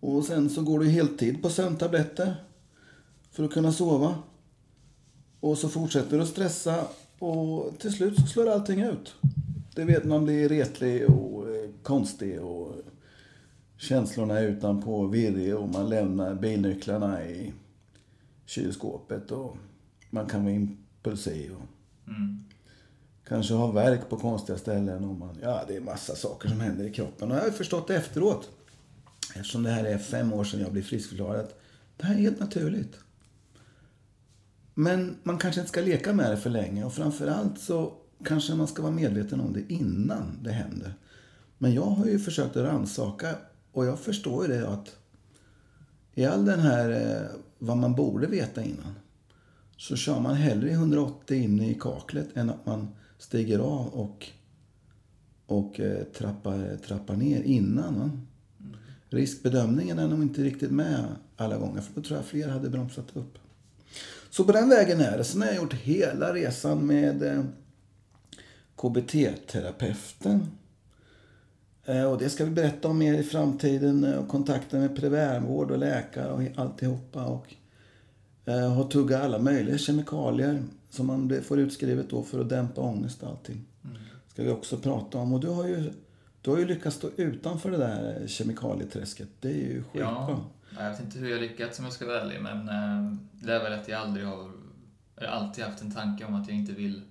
Och 0.00 0.24
sen 0.24 0.50
så 0.50 0.62
går 0.62 0.78
du 0.78 0.88
heltid 0.88 1.42
på 1.42 1.50
sömntabletter 1.50 2.36
för 3.30 3.44
att 3.44 3.52
kunna 3.52 3.72
sova. 3.72 4.14
Och 5.40 5.58
så 5.58 5.68
fortsätter 5.68 6.16
du 6.16 6.22
att 6.22 6.28
stressa 6.28 6.84
och 7.18 7.78
till 7.78 7.92
slut 7.92 8.16
så 8.20 8.26
slår 8.26 8.50
allting 8.50 8.80
ut. 8.82 9.14
Det 9.74 9.84
vet 9.84 10.04
man 10.04 10.24
blir 10.24 10.48
retlig 10.48 11.10
och 11.10 11.48
eh, 11.54 11.70
konstig 11.82 12.40
och 12.40 12.74
känslorna 13.76 14.38
är 14.38 14.44
utanpå 14.48 15.06
virrig 15.06 15.56
och 15.56 15.68
man 15.68 15.88
lämnar 15.88 16.34
bilnycklarna 16.34 17.24
i 17.24 17.52
kylskåpet 18.46 19.30
och 19.30 19.56
man 20.10 20.26
kan 20.26 20.44
vara 20.44 20.54
impulsiv. 20.54 21.52
Och 21.52 21.62
Mm. 22.10 22.44
kanske 23.24 23.54
ha 23.54 23.66
värk 23.72 24.08
på 24.08 24.16
konstiga 24.16 24.58
ställen. 24.58 25.04
Och 25.04 25.14
man, 25.14 25.38
ja, 25.42 25.64
det 25.68 25.76
är 25.76 25.80
massa 25.80 26.14
saker 26.16 26.48
som 26.48 26.60
händer 26.60 26.84
i 26.84 26.92
kroppen. 26.92 27.30
Och 27.30 27.36
jag 27.36 27.42
har 27.42 27.50
förstått 27.50 27.90
efteråt, 27.90 28.48
eftersom 29.34 29.62
det 29.62 29.70
här 29.70 29.84
är 29.84 29.98
fem 29.98 30.32
år 30.32 30.44
sedan 30.44 30.60
jag 30.60 30.72
blev 30.72 30.82
friskförklarad, 30.82 31.46
det 31.96 32.06
här 32.06 32.14
är 32.14 32.18
helt 32.18 32.40
naturligt. 32.40 32.96
Men 34.80 35.16
man 35.22 35.38
kanske 35.38 35.60
inte 35.60 35.68
ska 35.68 35.80
leka 35.80 36.12
med 36.12 36.30
det 36.30 36.36
för 36.36 36.50
länge 36.50 36.84
och 36.84 36.92
framförallt 36.92 37.60
så 37.60 37.92
kanske 38.24 38.54
man 38.54 38.66
ska 38.66 38.82
vara 38.82 38.92
medveten 38.92 39.40
om 39.40 39.52
det 39.52 39.72
innan 39.72 40.38
det 40.42 40.50
händer. 40.52 40.94
Men 41.58 41.74
jag 41.74 41.82
har 41.82 42.06
ju 42.06 42.18
försökt 42.18 42.56
att 42.56 42.64
rannsaka 42.64 43.34
och 43.72 43.86
jag 43.86 43.98
förstår 43.98 44.46
ju 44.46 44.52
det 44.52 44.68
att 44.68 44.96
i 46.14 46.24
all 46.24 46.44
den 46.44 46.60
här 46.60 46.90
eh, 46.90 47.28
vad 47.58 47.76
man 47.76 47.94
borde 47.94 48.26
veta 48.26 48.62
innan 48.62 48.94
så 49.76 49.96
kör 49.96 50.20
man 50.20 50.34
hellre 50.34 50.68
i 50.68 50.72
180 50.72 51.36
in 51.36 51.60
i 51.60 51.74
kaklet 51.74 52.36
än 52.36 52.50
att 52.50 52.66
man 52.66 52.88
stiger 53.18 53.58
av 53.58 53.86
och, 53.86 54.26
och 55.46 55.80
eh, 55.80 56.04
trappar, 56.04 56.76
trappar 56.86 57.16
ner 57.16 57.42
innan. 57.42 57.98
Va? 57.98 58.10
Riskbedömningen 59.08 59.98
är 59.98 60.08
nog 60.08 60.22
inte 60.22 60.42
riktigt 60.42 60.70
med 60.70 61.04
alla 61.36 61.58
gånger 61.58 61.80
för 61.80 61.94
då 61.94 62.02
tror 62.02 62.18
jag 62.18 62.26
fler 62.26 62.48
hade 62.48 62.70
bromsat 62.70 63.16
upp. 63.16 63.38
Så 64.30 64.44
på 64.44 64.52
den 64.52 64.68
vägen 64.68 65.00
är 65.00 65.18
det. 65.18 65.24
Sen 65.24 65.40
har 65.42 65.48
jag 65.48 65.56
gjort 65.56 65.74
hela 65.74 66.34
resan 66.34 66.86
med 66.86 67.22
eh, 67.22 67.42
KBT-terapeuten. 68.76 70.46
Eh, 71.84 72.04
och 72.04 72.18
det 72.18 72.30
ska 72.30 72.44
vi 72.44 72.50
berätta 72.50 72.88
om 72.88 72.98
mer 72.98 73.14
i 73.14 73.22
framtiden. 73.22 74.04
eh, 74.04 74.14
Och 74.18 74.28
kontakten 74.28 74.80
med 74.80 74.96
primärvård 74.96 75.70
och 75.70 75.78
läkare 75.78 76.32
och 76.32 76.42
alltihopa. 76.56 77.24
Och 77.24 77.54
har 78.76 78.84
tuggat 78.84 79.22
alla 79.22 79.38
möjliga 79.38 79.78
kemikalier 79.78 80.62
som 80.90 81.06
man 81.06 81.40
får 81.44 81.58
utskrivet 81.58 82.10
då 82.10 82.22
för 82.22 82.40
att 82.40 82.48
dämpa 82.48 82.80
ångest 82.80 83.22
och 83.22 83.28
allting. 83.28 83.64
Mm. 83.84 83.96
ska 84.32 84.42
vi 84.42 84.50
också 84.50 84.76
prata 84.76 85.18
om. 85.18 85.32
Och 85.32 85.40
du 85.40 85.48
har 85.48 85.66
ju, 85.66 85.92
du 86.42 86.50
har 86.50 86.58
ju 86.58 86.64
lyckats 86.66 86.96
stå 86.96 87.10
utanför 87.16 87.70
det 87.70 87.76
där 87.76 88.26
kemikalieträsket. 88.26 89.28
Det 89.40 89.48
är 89.48 89.54
ju 89.54 89.82
skitbra. 89.82 90.00
Ja, 90.28 90.44
jag 90.84 90.90
vet 90.90 91.00
inte 91.00 91.18
hur 91.18 91.30
jag 91.30 91.40
lyckats 91.40 91.78
om 91.78 91.84
jag 91.84 91.94
ska 91.94 92.06
vara 92.06 92.20
ärlig, 92.20 92.40
men 92.42 92.68
eh, 92.68 93.16
det 93.32 93.52
är 93.52 93.62
väl 93.62 93.72
att 93.80 93.88
jag 93.88 94.00
aldrig 94.00 94.26
har... 94.26 94.50
Har 95.20 95.26
alltid 95.26 95.64
haft 95.64 95.82
en 95.82 95.90
tanke 95.94 96.24
om 96.24 96.34
att 96.34 96.48
jag 96.48 96.56
inte 96.56 96.72
vill 96.72 97.02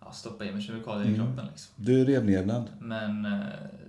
ja, 0.00 0.12
stoppa 0.12 0.44
i 0.44 0.52
mig 0.52 0.62
kemikalier 0.62 1.04
i 1.10 1.14
Mm. 1.14 1.26
kroppen. 1.26 1.46
Liksom. 1.50 1.72
Du 1.84 2.00
är 2.00 2.04
revlevnad. 2.04 2.68
Men 2.80 3.24
eh, 3.24 3.40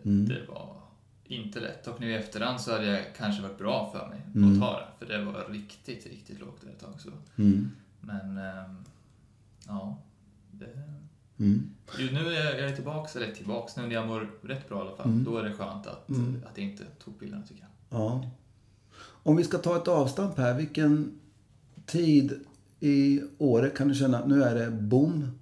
Mm. 0.06 0.28
det 0.28 0.46
var 0.48 0.76
inte 1.24 1.60
lätt. 1.60 1.88
Och 1.88 2.02
nu 2.02 2.12
i 2.12 2.16
efterhand 2.16 2.62
så 2.62 2.72
hade 2.72 2.86
det 2.86 3.06
kanske 3.18 3.42
varit 3.42 3.58
bra 3.58 3.92
för 3.92 4.08
mig 4.10 4.22
Mm. 4.36 4.54
att 4.54 4.60
ta 4.60 4.80
det. 4.80 4.88
För 5.06 5.14
det 5.14 5.26
var 5.26 5.46
riktigt, 5.50 6.06
riktigt 6.08 6.40
lågt 6.40 6.64
ett 6.64 6.80
tag. 6.80 6.94
Så. 7.02 7.10
Mm. 7.36 7.72
Men, 8.00 8.38
ehm, 8.38 8.84
ja. 9.68 9.98
Det, 10.52 10.66
Mm. 11.40 11.70
nu 11.98 12.34
är 12.34 12.62
jag 12.62 12.76
tillbaks, 12.76 13.16
eller 13.16 13.32
tillbaks, 13.32 13.76
nu 13.78 13.84
när 13.88 13.96
jag 13.96 14.08
mår 14.08 14.30
rätt 14.44 14.70
bra 14.70 14.78
i 14.78 14.82
alla 14.82 14.96
fall. 14.98 15.06
Mm. 15.06 15.24
Då 15.24 15.38
är 15.38 15.44
det 15.44 15.54
skönt 15.54 15.88
att, 15.88 16.10
Mm. 16.10 16.44
att 16.52 16.58
jag 16.58 16.68
inte 16.68 16.84
tog 17.04 17.20
pillerna 17.20 17.44
tycker 17.48 17.62
jag. 17.90 18.00
Ja. 18.02 18.30
Om 19.24 19.36
vi 19.36 19.44
ska 19.44 19.58
ta 19.58 19.78
ett 19.78 19.88
avstamp 19.88 20.38
här. 20.38 20.58
Vilken 20.58 21.20
tid 21.86 22.40
i 22.80 23.22
året 23.38 23.78
kan 23.78 23.88
du 23.88 23.96
känna 23.96 24.20
att 24.20 24.28
nu 24.28 24.44
är 24.44 24.56
det 24.56 24.72
boom 24.72 25.40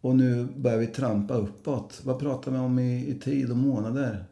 och 0.00 0.16
nu 0.16 0.48
börjar 0.56 0.78
vi 0.78 0.86
trampa 0.86 1.34
uppåt? 1.34 2.00
Vad 2.04 2.18
pratar 2.18 2.52
vi 2.52 2.58
om 2.58 2.78
i, 2.78 3.08
i 3.08 3.18
tid 3.20 3.50
och 3.50 3.56
månader? 3.56 4.24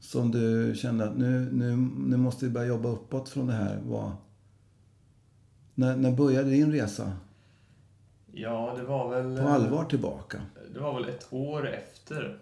Som 0.00 0.30
du 0.30 0.74
kände 0.76 1.04
att 1.04 1.16
nu, 1.16 1.48
nu, 1.52 1.76
nu 1.98 2.16
måste 2.16 2.44
vi 2.44 2.50
börja 2.50 2.66
jobba 2.66 2.88
uppåt 2.88 3.28
från 3.28 3.46
det 3.46 3.52
här. 3.52 3.80
Vad, 3.86 4.12
när, 5.74 5.96
när 5.96 6.12
började 6.12 6.50
din 6.50 6.72
resa 6.72 7.12
Ja, 8.32 8.74
det 8.76 8.82
var 8.82 9.08
väl... 9.08 9.38
på 9.38 9.48
allvar 9.48 9.84
tillbaka? 9.84 10.40
Det 10.74 10.80
var 10.80 10.94
väl 10.94 11.08
ett 11.08 11.26
år 11.30 11.68
efter 11.68 12.38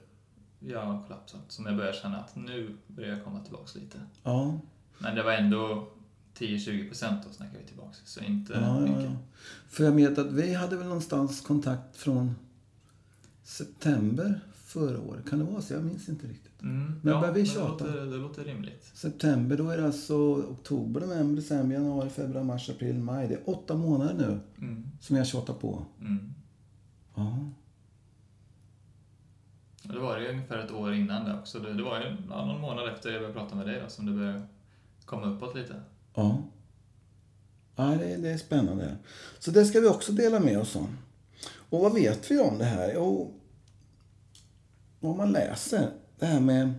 jag 0.58 1.02
kollapsat 1.06 1.40
som 1.48 1.66
jag 1.66 1.76
började 1.76 1.96
känna 1.96 2.18
att 2.18 2.36
nu 2.36 2.76
börjar 2.86 3.10
jag 3.10 3.24
komma 3.24 3.40
tillbaks 3.40 3.74
lite. 3.74 3.98
Ja, 4.22 4.60
Men 4.98 5.14
det 5.14 5.22
var 5.22 5.32
ändå 5.32 5.88
10-20 6.38 6.86
procent 6.88 7.24
då 7.26 7.32
snackar 7.32 7.58
vi 7.58 7.64
tillbaks. 7.64 7.98
Så 8.04 8.20
inte 8.20 8.52
ja, 8.52 8.80
mycket. 8.80 9.02
ja. 9.02 9.10
För 9.68 9.84
jag 9.84 9.92
vet 9.92 10.18
att 10.18 10.32
vi 10.32 10.54
hade 10.54 10.76
väl 10.76 10.86
någonstans 10.86 11.40
kontakt 11.40 11.96
från 11.96 12.34
september 13.42 14.40
förra 14.54 15.00
året. 15.00 15.30
Kan 15.30 15.38
det 15.38 15.44
vara 15.44 15.62
så? 15.62 15.74
Jag 15.74 15.84
minns 15.84 16.08
inte 16.08 16.26
riktigt. 16.26 16.62
Mm, 16.62 17.00
Men 17.02 17.12
ja, 17.14 17.20
börjar 17.20 17.34
vi 17.34 17.40
det 17.40 17.46
tjata? 17.46 17.84
låter, 17.84 18.06
det 18.06 18.16
låter 18.16 18.44
rimligt. 18.44 18.90
September, 18.94 19.56
då 19.56 19.70
är 19.70 19.76
det 19.78 19.84
alltså 19.86 20.14
oktober, 20.34 21.00
november, 21.00 21.36
december, 21.36 21.74
januari, 21.76 22.10
februari, 22.10 22.44
mars, 22.44 22.70
april, 22.70 22.94
maj. 22.98 23.28
Det 23.28 23.34
är 23.34 23.50
åtta 23.50 23.74
månader 23.76 24.14
nu 24.14 24.40
Mm, 24.66 24.84
som 25.00 25.16
jag 25.16 25.26
tjatar 25.26 25.54
på. 25.54 25.84
mm. 26.00 26.34
Ja. 27.14 27.38
Och 29.88 29.94
det 29.94 30.00
var 30.00 30.18
ju 30.18 30.28
ungefär 30.28 30.58
ett 30.58 30.70
år 30.72 30.94
innan 30.94 31.24
det 31.24 31.34
också. 31.40 31.58
Det, 31.58 31.72
det 31.74 31.82
var 31.82 32.00
ju 32.00 32.16
någon 32.28 32.60
månad 32.60 32.88
efter 32.88 33.10
jag 33.10 33.20
började 33.20 33.34
prata 33.40 33.54
med 33.54 33.66
dig 33.66 33.80
då, 33.84 33.88
som 33.90 34.06
det 34.06 34.12
började 34.12 34.42
komma 35.08 35.26
uppåt 35.26 35.54
lite. 35.54 35.82
Ja. 36.14 36.42
Ja, 37.76 37.84
det, 37.84 38.16
det 38.16 38.30
är 38.30 38.38
spännande. 38.38 38.96
Så 39.38 39.50
det 39.50 39.64
ska 39.64 39.80
vi 39.80 39.88
också 39.88 40.12
dela 40.12 40.40
med 40.40 40.58
oss 40.58 40.76
om. 40.76 40.98
Och 41.70 41.80
vad 41.80 41.94
vet 41.94 42.30
vi 42.30 42.38
om 42.38 42.58
det 42.58 42.64
här? 42.64 42.92
Jo, 42.94 43.34
om 45.00 45.16
man 45.16 45.32
läser, 45.32 45.90
det 46.18 46.26
här 46.26 46.40
med 46.40 46.74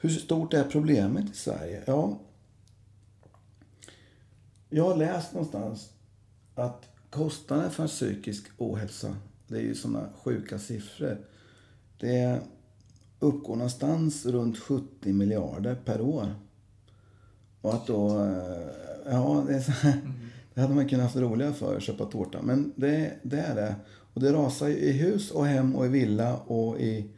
hur 0.00 0.08
stort 0.08 0.54
är 0.54 0.64
problemet 0.64 1.30
i 1.30 1.36
Sverige? 1.36 1.82
Ja, 1.86 2.20
jag 4.68 4.84
har 4.84 4.96
läst 4.96 5.32
någonstans 5.32 5.90
att 6.54 6.88
kostnaden 7.10 7.70
för 7.70 7.86
psykisk 7.86 8.46
ohälsa, 8.58 9.16
det 9.46 9.56
är 9.56 9.62
ju 9.62 9.74
sådana 9.74 10.08
sjuka 10.24 10.58
siffror. 10.58 11.26
Det 11.98 12.40
uppgår 13.18 13.56
någonstans 13.56 14.26
runt 14.26 14.58
70 14.58 15.12
miljarder 15.12 15.74
per 15.74 16.00
år. 16.00 16.34
Och 17.66 17.74
att 17.74 17.86
då... 17.86 18.24
eh, 18.24 18.86
Ja, 19.10 19.44
det, 19.48 19.54
är 19.54 19.60
så 19.60 19.72
här, 19.72 20.00
det 20.54 20.60
hade 20.60 20.74
man 20.74 20.88
kunnat 20.88 21.14
ha 21.14 21.20
roligare 21.20 21.52
för, 21.52 21.80
köpa 21.80 22.04
tårta. 22.04 22.42
Men 22.42 22.72
det, 22.76 23.12
det 23.22 23.38
är 23.38 23.54
det. 23.54 23.74
Och 24.14 24.20
det 24.20 24.32
rasar 24.32 24.68
i 24.68 24.92
hus 24.92 25.30
och 25.30 25.46
hem 25.46 25.76
och 25.76 25.86
i 25.86 25.88
villa 25.88 26.36
och 26.36 26.80
i, 26.80 27.10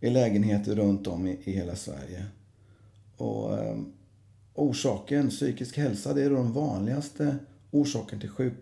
i 0.00 0.10
lägenheter 0.10 0.74
runt 0.74 1.06
om 1.06 1.26
i, 1.26 1.38
i 1.44 1.52
hela 1.52 1.76
Sverige. 1.76 2.24
Och 3.16 3.58
eh, 3.58 3.78
orsaken, 4.54 5.28
psykisk 5.28 5.76
hälsa, 5.76 6.14
det 6.14 6.22
är 6.22 6.30
den 6.30 6.52
vanligaste 6.52 7.36
orsaken 7.70 8.20
till 8.20 8.30
sjuk, 8.30 8.54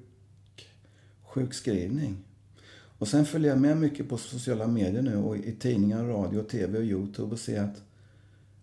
sjukskrivning. 1.22 2.16
Och 2.98 3.08
sen 3.08 3.24
följer 3.24 3.50
jag 3.50 3.60
med 3.60 3.76
mycket 3.76 4.08
på 4.08 4.18
sociala 4.18 4.66
medier 4.66 5.02
nu 5.02 5.16
och 5.16 5.36
i 5.36 5.52
tidningar, 5.52 6.04
radio, 6.04 6.42
tv 6.42 6.78
och 6.78 6.84
Youtube 6.84 7.32
och 7.32 7.38
ser 7.38 7.62
att, 7.62 7.82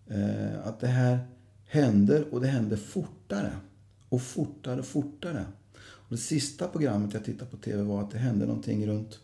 eh, 0.06 0.66
att 0.66 0.80
det 0.80 0.86
här 0.86 1.18
händer 1.66 2.34
och 2.34 2.40
det 2.40 2.46
händer 2.46 2.76
fortare. 2.76 3.52
Och 4.08 4.22
fortare 4.22 4.80
och 4.80 4.86
fortare. 4.86 5.44
Och 5.76 6.10
det 6.10 6.16
sista 6.16 6.68
programmet 6.68 7.14
jag 7.14 7.24
tittade 7.24 7.50
på 7.50 7.56
tv 7.56 7.82
var 7.82 8.02
att 8.02 8.10
det 8.10 8.18
hände 8.18 8.46
någonting 8.46 8.86
runt 8.86 9.18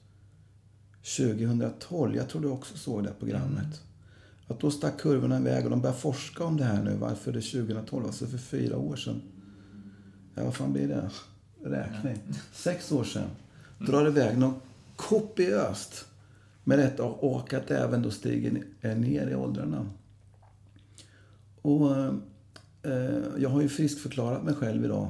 2012. 1.16 2.16
Jag 2.16 2.29
tror 2.29 2.42
du 2.42 2.48
också 2.48 2.76
såg 2.76 3.05
det 3.05 3.12
programmet. 3.18 3.83
Att 4.46 4.61
då 4.61 4.70
stack 4.70 5.00
kurvorna 5.00 5.38
iväg 5.38 5.64
och 5.64 5.70
de 5.70 5.81
börjar 5.81 5.96
forska 5.96 6.44
om 6.44 6.57
det 6.57 6.64
här 6.64 6.83
nu. 6.83 6.96
Varför 6.96 7.33
det 7.33 7.38
är 7.38 7.62
2012, 7.62 8.07
alltså 8.07 8.26
för 8.26 8.38
fyra 8.38 8.76
år 8.76 8.96
sedan. 8.96 9.22
Ja, 10.35 10.44
vad 10.44 10.55
fan 10.55 10.72
blir 10.72 10.88
det? 10.88 11.11
Räkning. 11.64 12.18
Sex 12.53 12.92
år 12.92 13.05
sedan. 13.05 13.29
Drar 13.79 14.07
iväg 14.07 14.38
något 14.38 14.62
kopiöst 14.96 16.05
med 16.64 16.79
detta 16.79 17.05
och 17.05 17.55
att 17.55 17.66
det 17.66 17.79
även 17.79 18.03
då 18.03 18.11
stiger 18.11 18.64
ner 18.94 19.26
i 19.26 19.35
åldrarna. 19.35 19.87
Och 21.62 21.96
eh, 21.96 22.14
jag 23.38 23.51
har 23.51 23.62
ju 23.62 23.69
friskförklarat 23.69 24.45
mig 24.45 24.55
själv 24.55 24.85
idag 24.85 25.09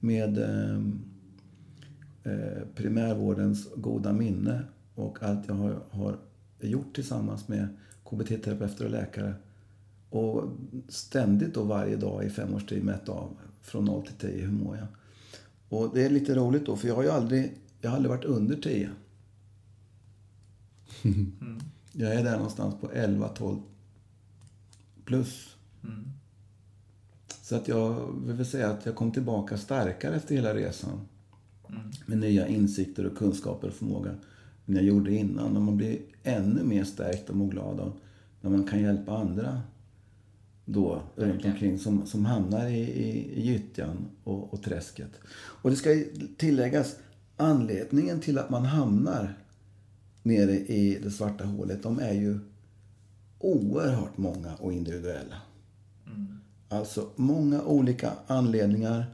med 0.00 0.38
eh, 0.38 0.78
eh, 2.22 2.62
primärvårdens 2.74 3.68
goda 3.76 4.12
minne 4.12 4.64
och 4.94 5.22
allt 5.22 5.48
jag 5.48 5.54
har, 5.54 5.82
har 5.90 6.18
gjort 6.60 6.94
tillsammans 6.94 7.48
med 7.48 7.68
KBT-terapeuter 8.04 8.84
och 8.84 8.90
läkare. 8.90 9.34
Och 10.10 10.44
ständigt 10.88 11.54
då 11.54 11.64
varje 11.64 11.96
dag 11.96 12.24
i 12.24 12.30
fem 12.30 12.54
års 12.54 12.66
tid 12.66 12.84
mätt 12.84 13.08
av 13.08 13.36
från 13.60 13.84
0 13.84 14.06
till 14.06 14.30
10, 14.30 14.46
hur 14.46 14.52
mår 14.52 14.76
jag? 14.76 14.86
Och 15.68 15.94
det 15.94 16.04
är 16.04 16.10
lite 16.10 16.34
roligt 16.34 16.66
då, 16.66 16.76
för 16.76 16.88
jag 16.88 16.94
har 16.94 17.02
ju 17.02 17.10
aldrig, 17.10 17.54
jag 17.80 17.90
har 17.90 17.96
aldrig 17.96 18.10
varit 18.10 18.24
under 18.24 18.56
10. 18.56 18.90
Mm. 21.02 21.60
Jag 21.92 22.14
är 22.14 22.24
där 22.24 22.36
någonstans 22.36 22.74
på 22.80 22.92
11, 22.92 23.28
12 23.28 23.58
plus. 25.04 25.56
Mm. 25.84 26.04
Så 27.48 27.56
att 27.56 27.68
jag 27.68 28.14
vill 28.26 28.46
säga 28.46 28.70
att 28.70 28.86
jag 28.86 28.94
kom 28.94 29.12
tillbaka 29.12 29.58
starkare 29.58 30.16
efter 30.16 30.34
hela 30.34 30.54
resan. 30.54 31.00
Mm. 31.68 31.80
Med 32.06 32.18
nya 32.18 32.46
insikter 32.46 33.06
och 33.06 33.18
kunskaper 33.18 33.68
och 33.68 33.74
förmåga 33.74 34.10
än 34.66 34.74
jag 34.74 34.84
gjorde 34.84 35.14
innan. 35.14 35.56
Och 35.56 35.62
man 35.62 35.76
blir 35.76 35.98
ännu 36.22 36.64
mer 36.64 36.84
stärkt 36.84 37.30
och 37.30 37.50
glad 37.50 37.80
av 37.80 37.92
när 38.40 38.50
man 38.50 38.64
kan 38.64 38.82
hjälpa 38.82 39.16
andra 39.16 39.62
då 40.64 41.02
runt 41.16 41.34
Verkligen. 41.34 41.52
omkring 41.52 41.78
som, 41.78 42.06
som 42.06 42.24
hamnar 42.24 42.66
i, 42.66 42.80
i, 42.80 43.40
i 43.40 43.46
gyttjan 43.46 44.06
och, 44.24 44.52
och 44.54 44.62
träsket. 44.62 45.10
Och 45.30 45.70
det 45.70 45.76
ska 45.76 45.90
tilläggas, 46.36 46.96
anledningen 47.36 48.20
till 48.20 48.38
att 48.38 48.50
man 48.50 48.64
hamnar 48.64 49.38
nere 50.22 50.52
i 50.52 50.98
det 51.02 51.10
svarta 51.10 51.44
hålet, 51.44 51.82
de 51.82 51.98
är 51.98 52.12
ju 52.12 52.38
oerhört 53.38 54.16
många 54.16 54.54
och 54.54 54.72
individuella. 54.72 55.36
Alltså 56.68 57.10
många 57.16 57.62
olika 57.62 58.12
anledningar 58.26 59.06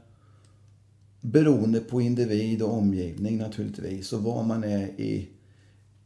beroende 1.21 1.79
på 1.79 2.01
individ 2.01 2.61
och 2.61 2.73
omgivning 2.73 3.37
naturligtvis 3.37 4.13
och 4.13 4.23
var 4.23 4.43
man 4.43 4.63
är 4.63 4.87
i, 4.87 5.29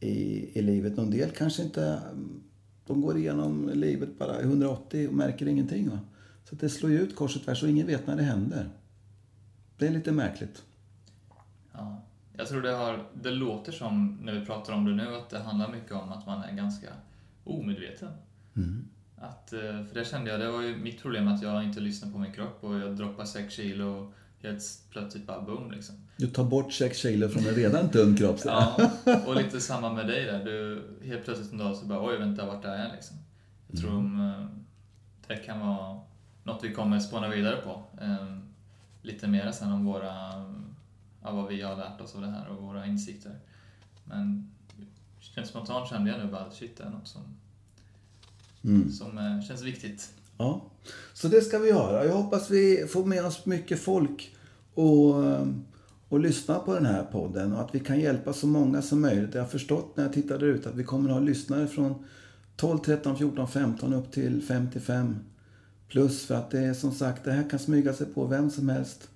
i, 0.00 0.48
i 0.58 0.62
livet. 0.62 0.98
En 0.98 1.10
del 1.10 1.30
kanske 1.30 1.62
inte, 1.62 2.00
de 2.86 3.00
går 3.00 3.18
igenom 3.18 3.70
livet 3.74 4.18
bara 4.18 4.40
i 4.40 4.44
180 4.44 5.08
och 5.08 5.14
märker 5.14 5.48
ingenting. 5.48 5.90
Va? 5.90 5.98
Så 6.44 6.54
det 6.54 6.68
slår 6.68 6.92
ju 6.92 7.00
ut 7.00 7.16
kors 7.16 7.36
och 7.36 7.42
tvärs 7.42 7.62
och 7.62 7.68
ingen 7.68 7.86
vet 7.86 8.06
när 8.06 8.16
det 8.16 8.22
händer. 8.22 8.68
Det 9.78 9.86
är 9.86 9.90
lite 9.90 10.12
märkligt. 10.12 10.62
Ja. 11.72 12.02
Jag 12.36 12.48
tror 12.48 12.62
det 12.62 12.72
har, 12.72 13.06
det 13.22 13.30
låter 13.30 13.72
som, 13.72 14.18
när 14.22 14.40
vi 14.40 14.46
pratar 14.46 14.72
om 14.72 14.84
det 14.84 14.94
nu, 14.94 15.16
att 15.16 15.30
det 15.30 15.38
handlar 15.38 15.72
mycket 15.72 15.92
om 15.92 16.12
att 16.12 16.26
man 16.26 16.42
är 16.42 16.56
ganska 16.56 16.88
omedveten. 17.44 18.08
Mm. 18.56 18.88
Att, 19.20 19.52
eh, 19.52 19.60
för 19.60 19.94
det 19.94 20.04
kände 20.04 20.30
jag, 20.30 20.40
det 20.40 20.50
var 20.50 20.62
ju 20.62 20.76
mitt 20.76 21.02
problem 21.02 21.28
att 21.28 21.42
jag 21.42 21.64
inte 21.64 21.80
lyssnade 21.80 22.12
på 22.12 22.18
min 22.18 22.32
kropp 22.32 22.64
och 22.64 22.74
jag 22.74 22.96
droppade 22.96 23.28
6 23.28 23.54
kilo 23.54 23.84
och 23.86 24.12
helt 24.42 24.62
plötsligt 24.90 25.26
bara 25.26 25.40
boom 25.40 25.70
liksom. 25.70 25.94
Du 26.16 26.26
tar 26.26 26.44
bort 26.44 26.72
6 26.72 26.98
kilo 26.98 27.28
från 27.28 27.46
en 27.46 27.54
redan 27.54 27.90
tunn 27.90 28.16
kropp. 28.16 28.40
Ja, 28.44 28.90
och 29.26 29.36
lite 29.36 29.60
samma 29.60 29.92
med 29.92 30.06
dig 30.06 30.24
där. 30.24 30.44
Du, 30.44 30.82
helt 31.04 31.24
plötsligt 31.24 31.52
en 31.52 31.58
dag 31.58 31.76
så 31.76 31.86
bara, 31.86 32.06
oj 32.06 32.18
vänta, 32.18 32.46
vart 32.46 32.64
är 32.64 32.82
jag 32.84 32.92
liksom? 32.92 33.16
Jag 33.70 33.80
tror 33.80 33.94
om, 33.96 34.20
eh, 34.20 34.46
det 35.26 35.36
kan 35.36 35.60
vara 35.60 36.00
något 36.44 36.64
vi 36.64 36.74
kommer 36.74 37.00
spåna 37.00 37.28
vidare 37.28 37.56
på. 37.56 37.82
Eh, 38.00 38.36
Lite 39.02 39.28
mer 39.28 39.52
sen 39.52 39.72
om 39.72 39.84
våra, 39.84 40.14
ja, 41.22 41.30
vad 41.32 41.48
vi 41.48 41.62
har 41.62 41.76
lärt 41.76 42.00
oss 42.00 42.14
av 42.14 42.20
det 42.20 42.30
här 42.30 42.48
och 42.48 42.62
våra 42.62 42.86
insikter. 42.86 43.38
Men 44.04 44.50
känns 45.20 45.48
spontant 45.48 45.88
kände 45.88 46.10
jag 46.10 46.20
nu 46.20 46.32
bara, 46.32 46.50
shit, 46.50 46.76
det 46.76 46.84
är 46.84 46.90
något 46.90 47.08
som, 47.08 47.22
Mm. 48.64 48.92
som 48.92 49.18
eh, 49.18 49.40
känns 49.48 49.62
viktigt. 49.62 50.08
Ja, 50.38 50.60
så 51.12 51.28
det 51.28 51.40
ska 51.40 51.58
vi 51.58 51.68
göra. 51.68 52.04
Jag 52.04 52.14
hoppas 52.14 52.50
vi 52.50 52.86
får 52.88 53.04
med 53.04 53.24
oss 53.24 53.46
mycket 53.46 53.80
folk 53.80 54.36
och, 54.74 55.14
och 56.08 56.20
lyssna 56.20 56.58
på 56.58 56.74
den 56.74 56.86
här 56.86 57.04
podden 57.04 57.52
och 57.52 57.60
att 57.60 57.74
vi 57.74 57.80
kan 57.80 58.00
hjälpa 58.00 58.32
så 58.32 58.46
många 58.46 58.82
som 58.82 59.00
möjligt. 59.00 59.34
Jag 59.34 59.42
har 59.42 59.48
förstått 59.48 59.96
när 59.96 60.04
jag 60.04 60.12
tittade 60.12 60.46
ut 60.46 60.66
att 60.66 60.74
vi 60.74 60.84
kommer 60.84 61.10
att 61.10 61.16
ha 61.16 61.20
lyssnare 61.20 61.66
från 61.66 61.94
12, 62.56 62.78
13, 62.78 63.18
14, 63.18 63.48
15 63.48 63.94
upp 63.94 64.12
till 64.12 64.42
55 64.42 65.16
plus. 65.88 66.26
För 66.26 66.34
att 66.34 66.50
det 66.50 66.60
är 66.60 66.74
som 66.74 66.92
sagt, 66.92 67.24
det 67.24 67.32
här 67.32 67.50
kan 67.50 67.58
smyga 67.58 67.92
sig 67.92 68.06
på 68.06 68.26
vem 68.26 68.50
som 68.50 68.68
helst, 68.68 69.08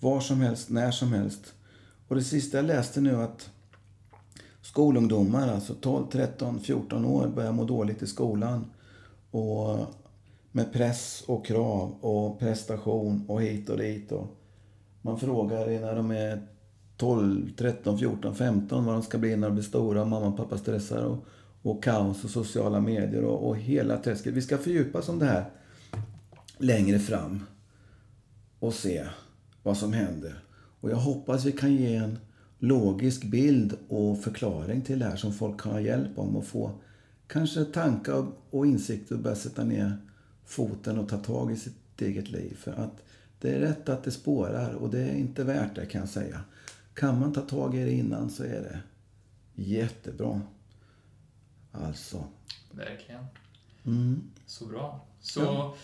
var 0.00 0.20
som 0.20 0.40
helst, 0.40 0.70
när 0.70 0.90
som 0.90 1.12
helst. 1.12 1.54
Och 2.08 2.16
det 2.16 2.24
sista 2.24 2.58
jag 2.58 2.66
läste 2.66 3.00
nu 3.00 3.16
att 3.16 3.50
skolungdomar, 4.62 5.48
alltså 5.48 5.74
12, 5.74 6.06
13, 6.12 6.60
14 6.60 7.04
år, 7.04 7.28
börjar 7.28 7.52
må 7.52 7.64
dåligt 7.64 8.02
i 8.02 8.06
skolan. 8.06 8.64
Och 9.30 9.86
med 10.52 10.72
press 10.72 11.24
och 11.26 11.46
krav 11.46 11.94
och 12.00 12.38
prestation 12.38 13.24
och 13.28 13.42
hit 13.42 13.68
och 13.68 13.78
dit. 13.78 14.12
Och 14.12 14.26
man 15.02 15.18
frågar 15.18 15.80
när 15.80 15.96
de 15.96 16.10
är 16.10 16.42
12, 16.96 17.50
13, 17.56 17.98
14, 17.98 18.34
15 18.34 18.84
vad 18.84 18.94
de 18.94 19.02
ska 19.02 19.18
bli 19.18 19.36
när 19.36 19.48
de 19.48 19.54
blir 19.54 19.64
stora. 19.64 20.04
Mamma 20.04 20.26
och 20.26 20.36
pappa 20.36 20.58
stressar 20.58 21.04
och, 21.04 21.24
och 21.62 21.84
kaos 21.84 22.24
och 22.24 22.30
sociala 22.30 22.80
medier 22.80 23.24
och, 23.24 23.48
och 23.48 23.56
hela 23.56 23.98
träsket. 23.98 24.34
Vi 24.34 24.42
ska 24.42 24.58
fördjupa 24.58 24.98
oss 24.98 25.08
om 25.08 25.18
det 25.18 25.26
här 25.26 25.44
längre 26.58 26.98
fram 26.98 27.42
och 28.58 28.74
se 28.74 29.04
vad 29.62 29.76
som 29.76 29.92
händer. 29.92 30.42
Och 30.80 30.90
jag 30.90 30.96
hoppas 30.96 31.44
vi 31.44 31.52
kan 31.52 31.72
ge 31.72 31.96
en 31.96 32.18
logisk 32.58 33.24
bild 33.24 33.76
och 33.88 34.22
förklaring 34.22 34.82
till 34.82 34.98
det 34.98 35.04
här 35.04 35.16
som 35.16 35.32
folk 35.32 35.60
kan 35.60 35.72
ha 35.72 35.80
hjälp 35.80 36.18
om 36.18 36.36
och 36.36 36.44
få 36.44 36.70
kanske 37.28 37.64
tankar 37.64 38.26
och 38.50 38.66
insikter 38.66 39.14
och 39.14 39.20
börja 39.20 39.36
sätta 39.36 39.64
ner 39.64 39.96
foten 40.46 40.98
och 40.98 41.08
ta 41.08 41.16
tag 41.18 41.52
i 41.52 41.56
sitt 41.56 42.00
eget 42.02 42.30
liv. 42.30 42.56
För 42.60 42.72
att 42.72 43.02
det 43.40 43.50
är 43.50 43.60
rätt 43.60 43.88
att 43.88 44.04
det 44.04 44.10
spårar 44.10 44.74
och 44.74 44.90
det 44.90 45.00
är 45.00 45.14
inte 45.14 45.44
värt 45.44 45.74
det 45.76 45.86
kan 45.86 46.00
jag 46.00 46.10
säga. 46.10 46.40
Kan 46.94 47.20
man 47.20 47.32
ta 47.32 47.40
tag 47.40 47.74
i 47.74 47.84
det 47.84 47.92
innan 47.92 48.30
så 48.30 48.42
är 48.42 48.48
det 48.60 48.80
jättebra. 49.62 50.40
Alltså. 51.72 52.24
Verkligen. 52.72 53.24
Mm. 53.86 54.22
Så 54.46 54.66
bra. 54.66 55.04
Så 55.20 55.74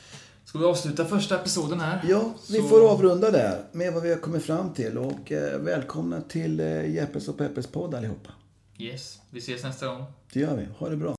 ska 0.44 0.58
vi 0.58 0.64
avsluta 0.64 1.04
första 1.04 1.40
episoden 1.40 1.80
här? 1.80 2.04
Ja, 2.08 2.34
vi 2.50 2.58
Så- 2.60 2.68
får 2.68 2.90
avrunda 2.90 3.30
där 3.30 3.64
med 3.72 3.92
vad 3.92 4.02
vi 4.02 4.10
har 4.10 4.20
kommit 4.20 4.42
fram 4.44 4.72
till. 4.74 4.98
Och 4.98 5.32
eh, 5.32 5.58
välkomna 5.60 6.20
till 6.20 6.60
eh, 6.60 6.90
Jeppes 6.94 7.28
och 7.28 7.38
Peppes 7.38 7.66
podd 7.66 7.94
allihopa. 7.94 8.30
Yes, 8.78 9.20
vi 9.30 9.38
ses 9.38 9.62
nästa 9.62 9.86
gång. 9.86 10.04
Det 10.32 10.40
gör 10.40 10.56
vi. 10.56 10.64
Ha 10.78 10.88
det 10.88 10.96
bra. 10.96 11.12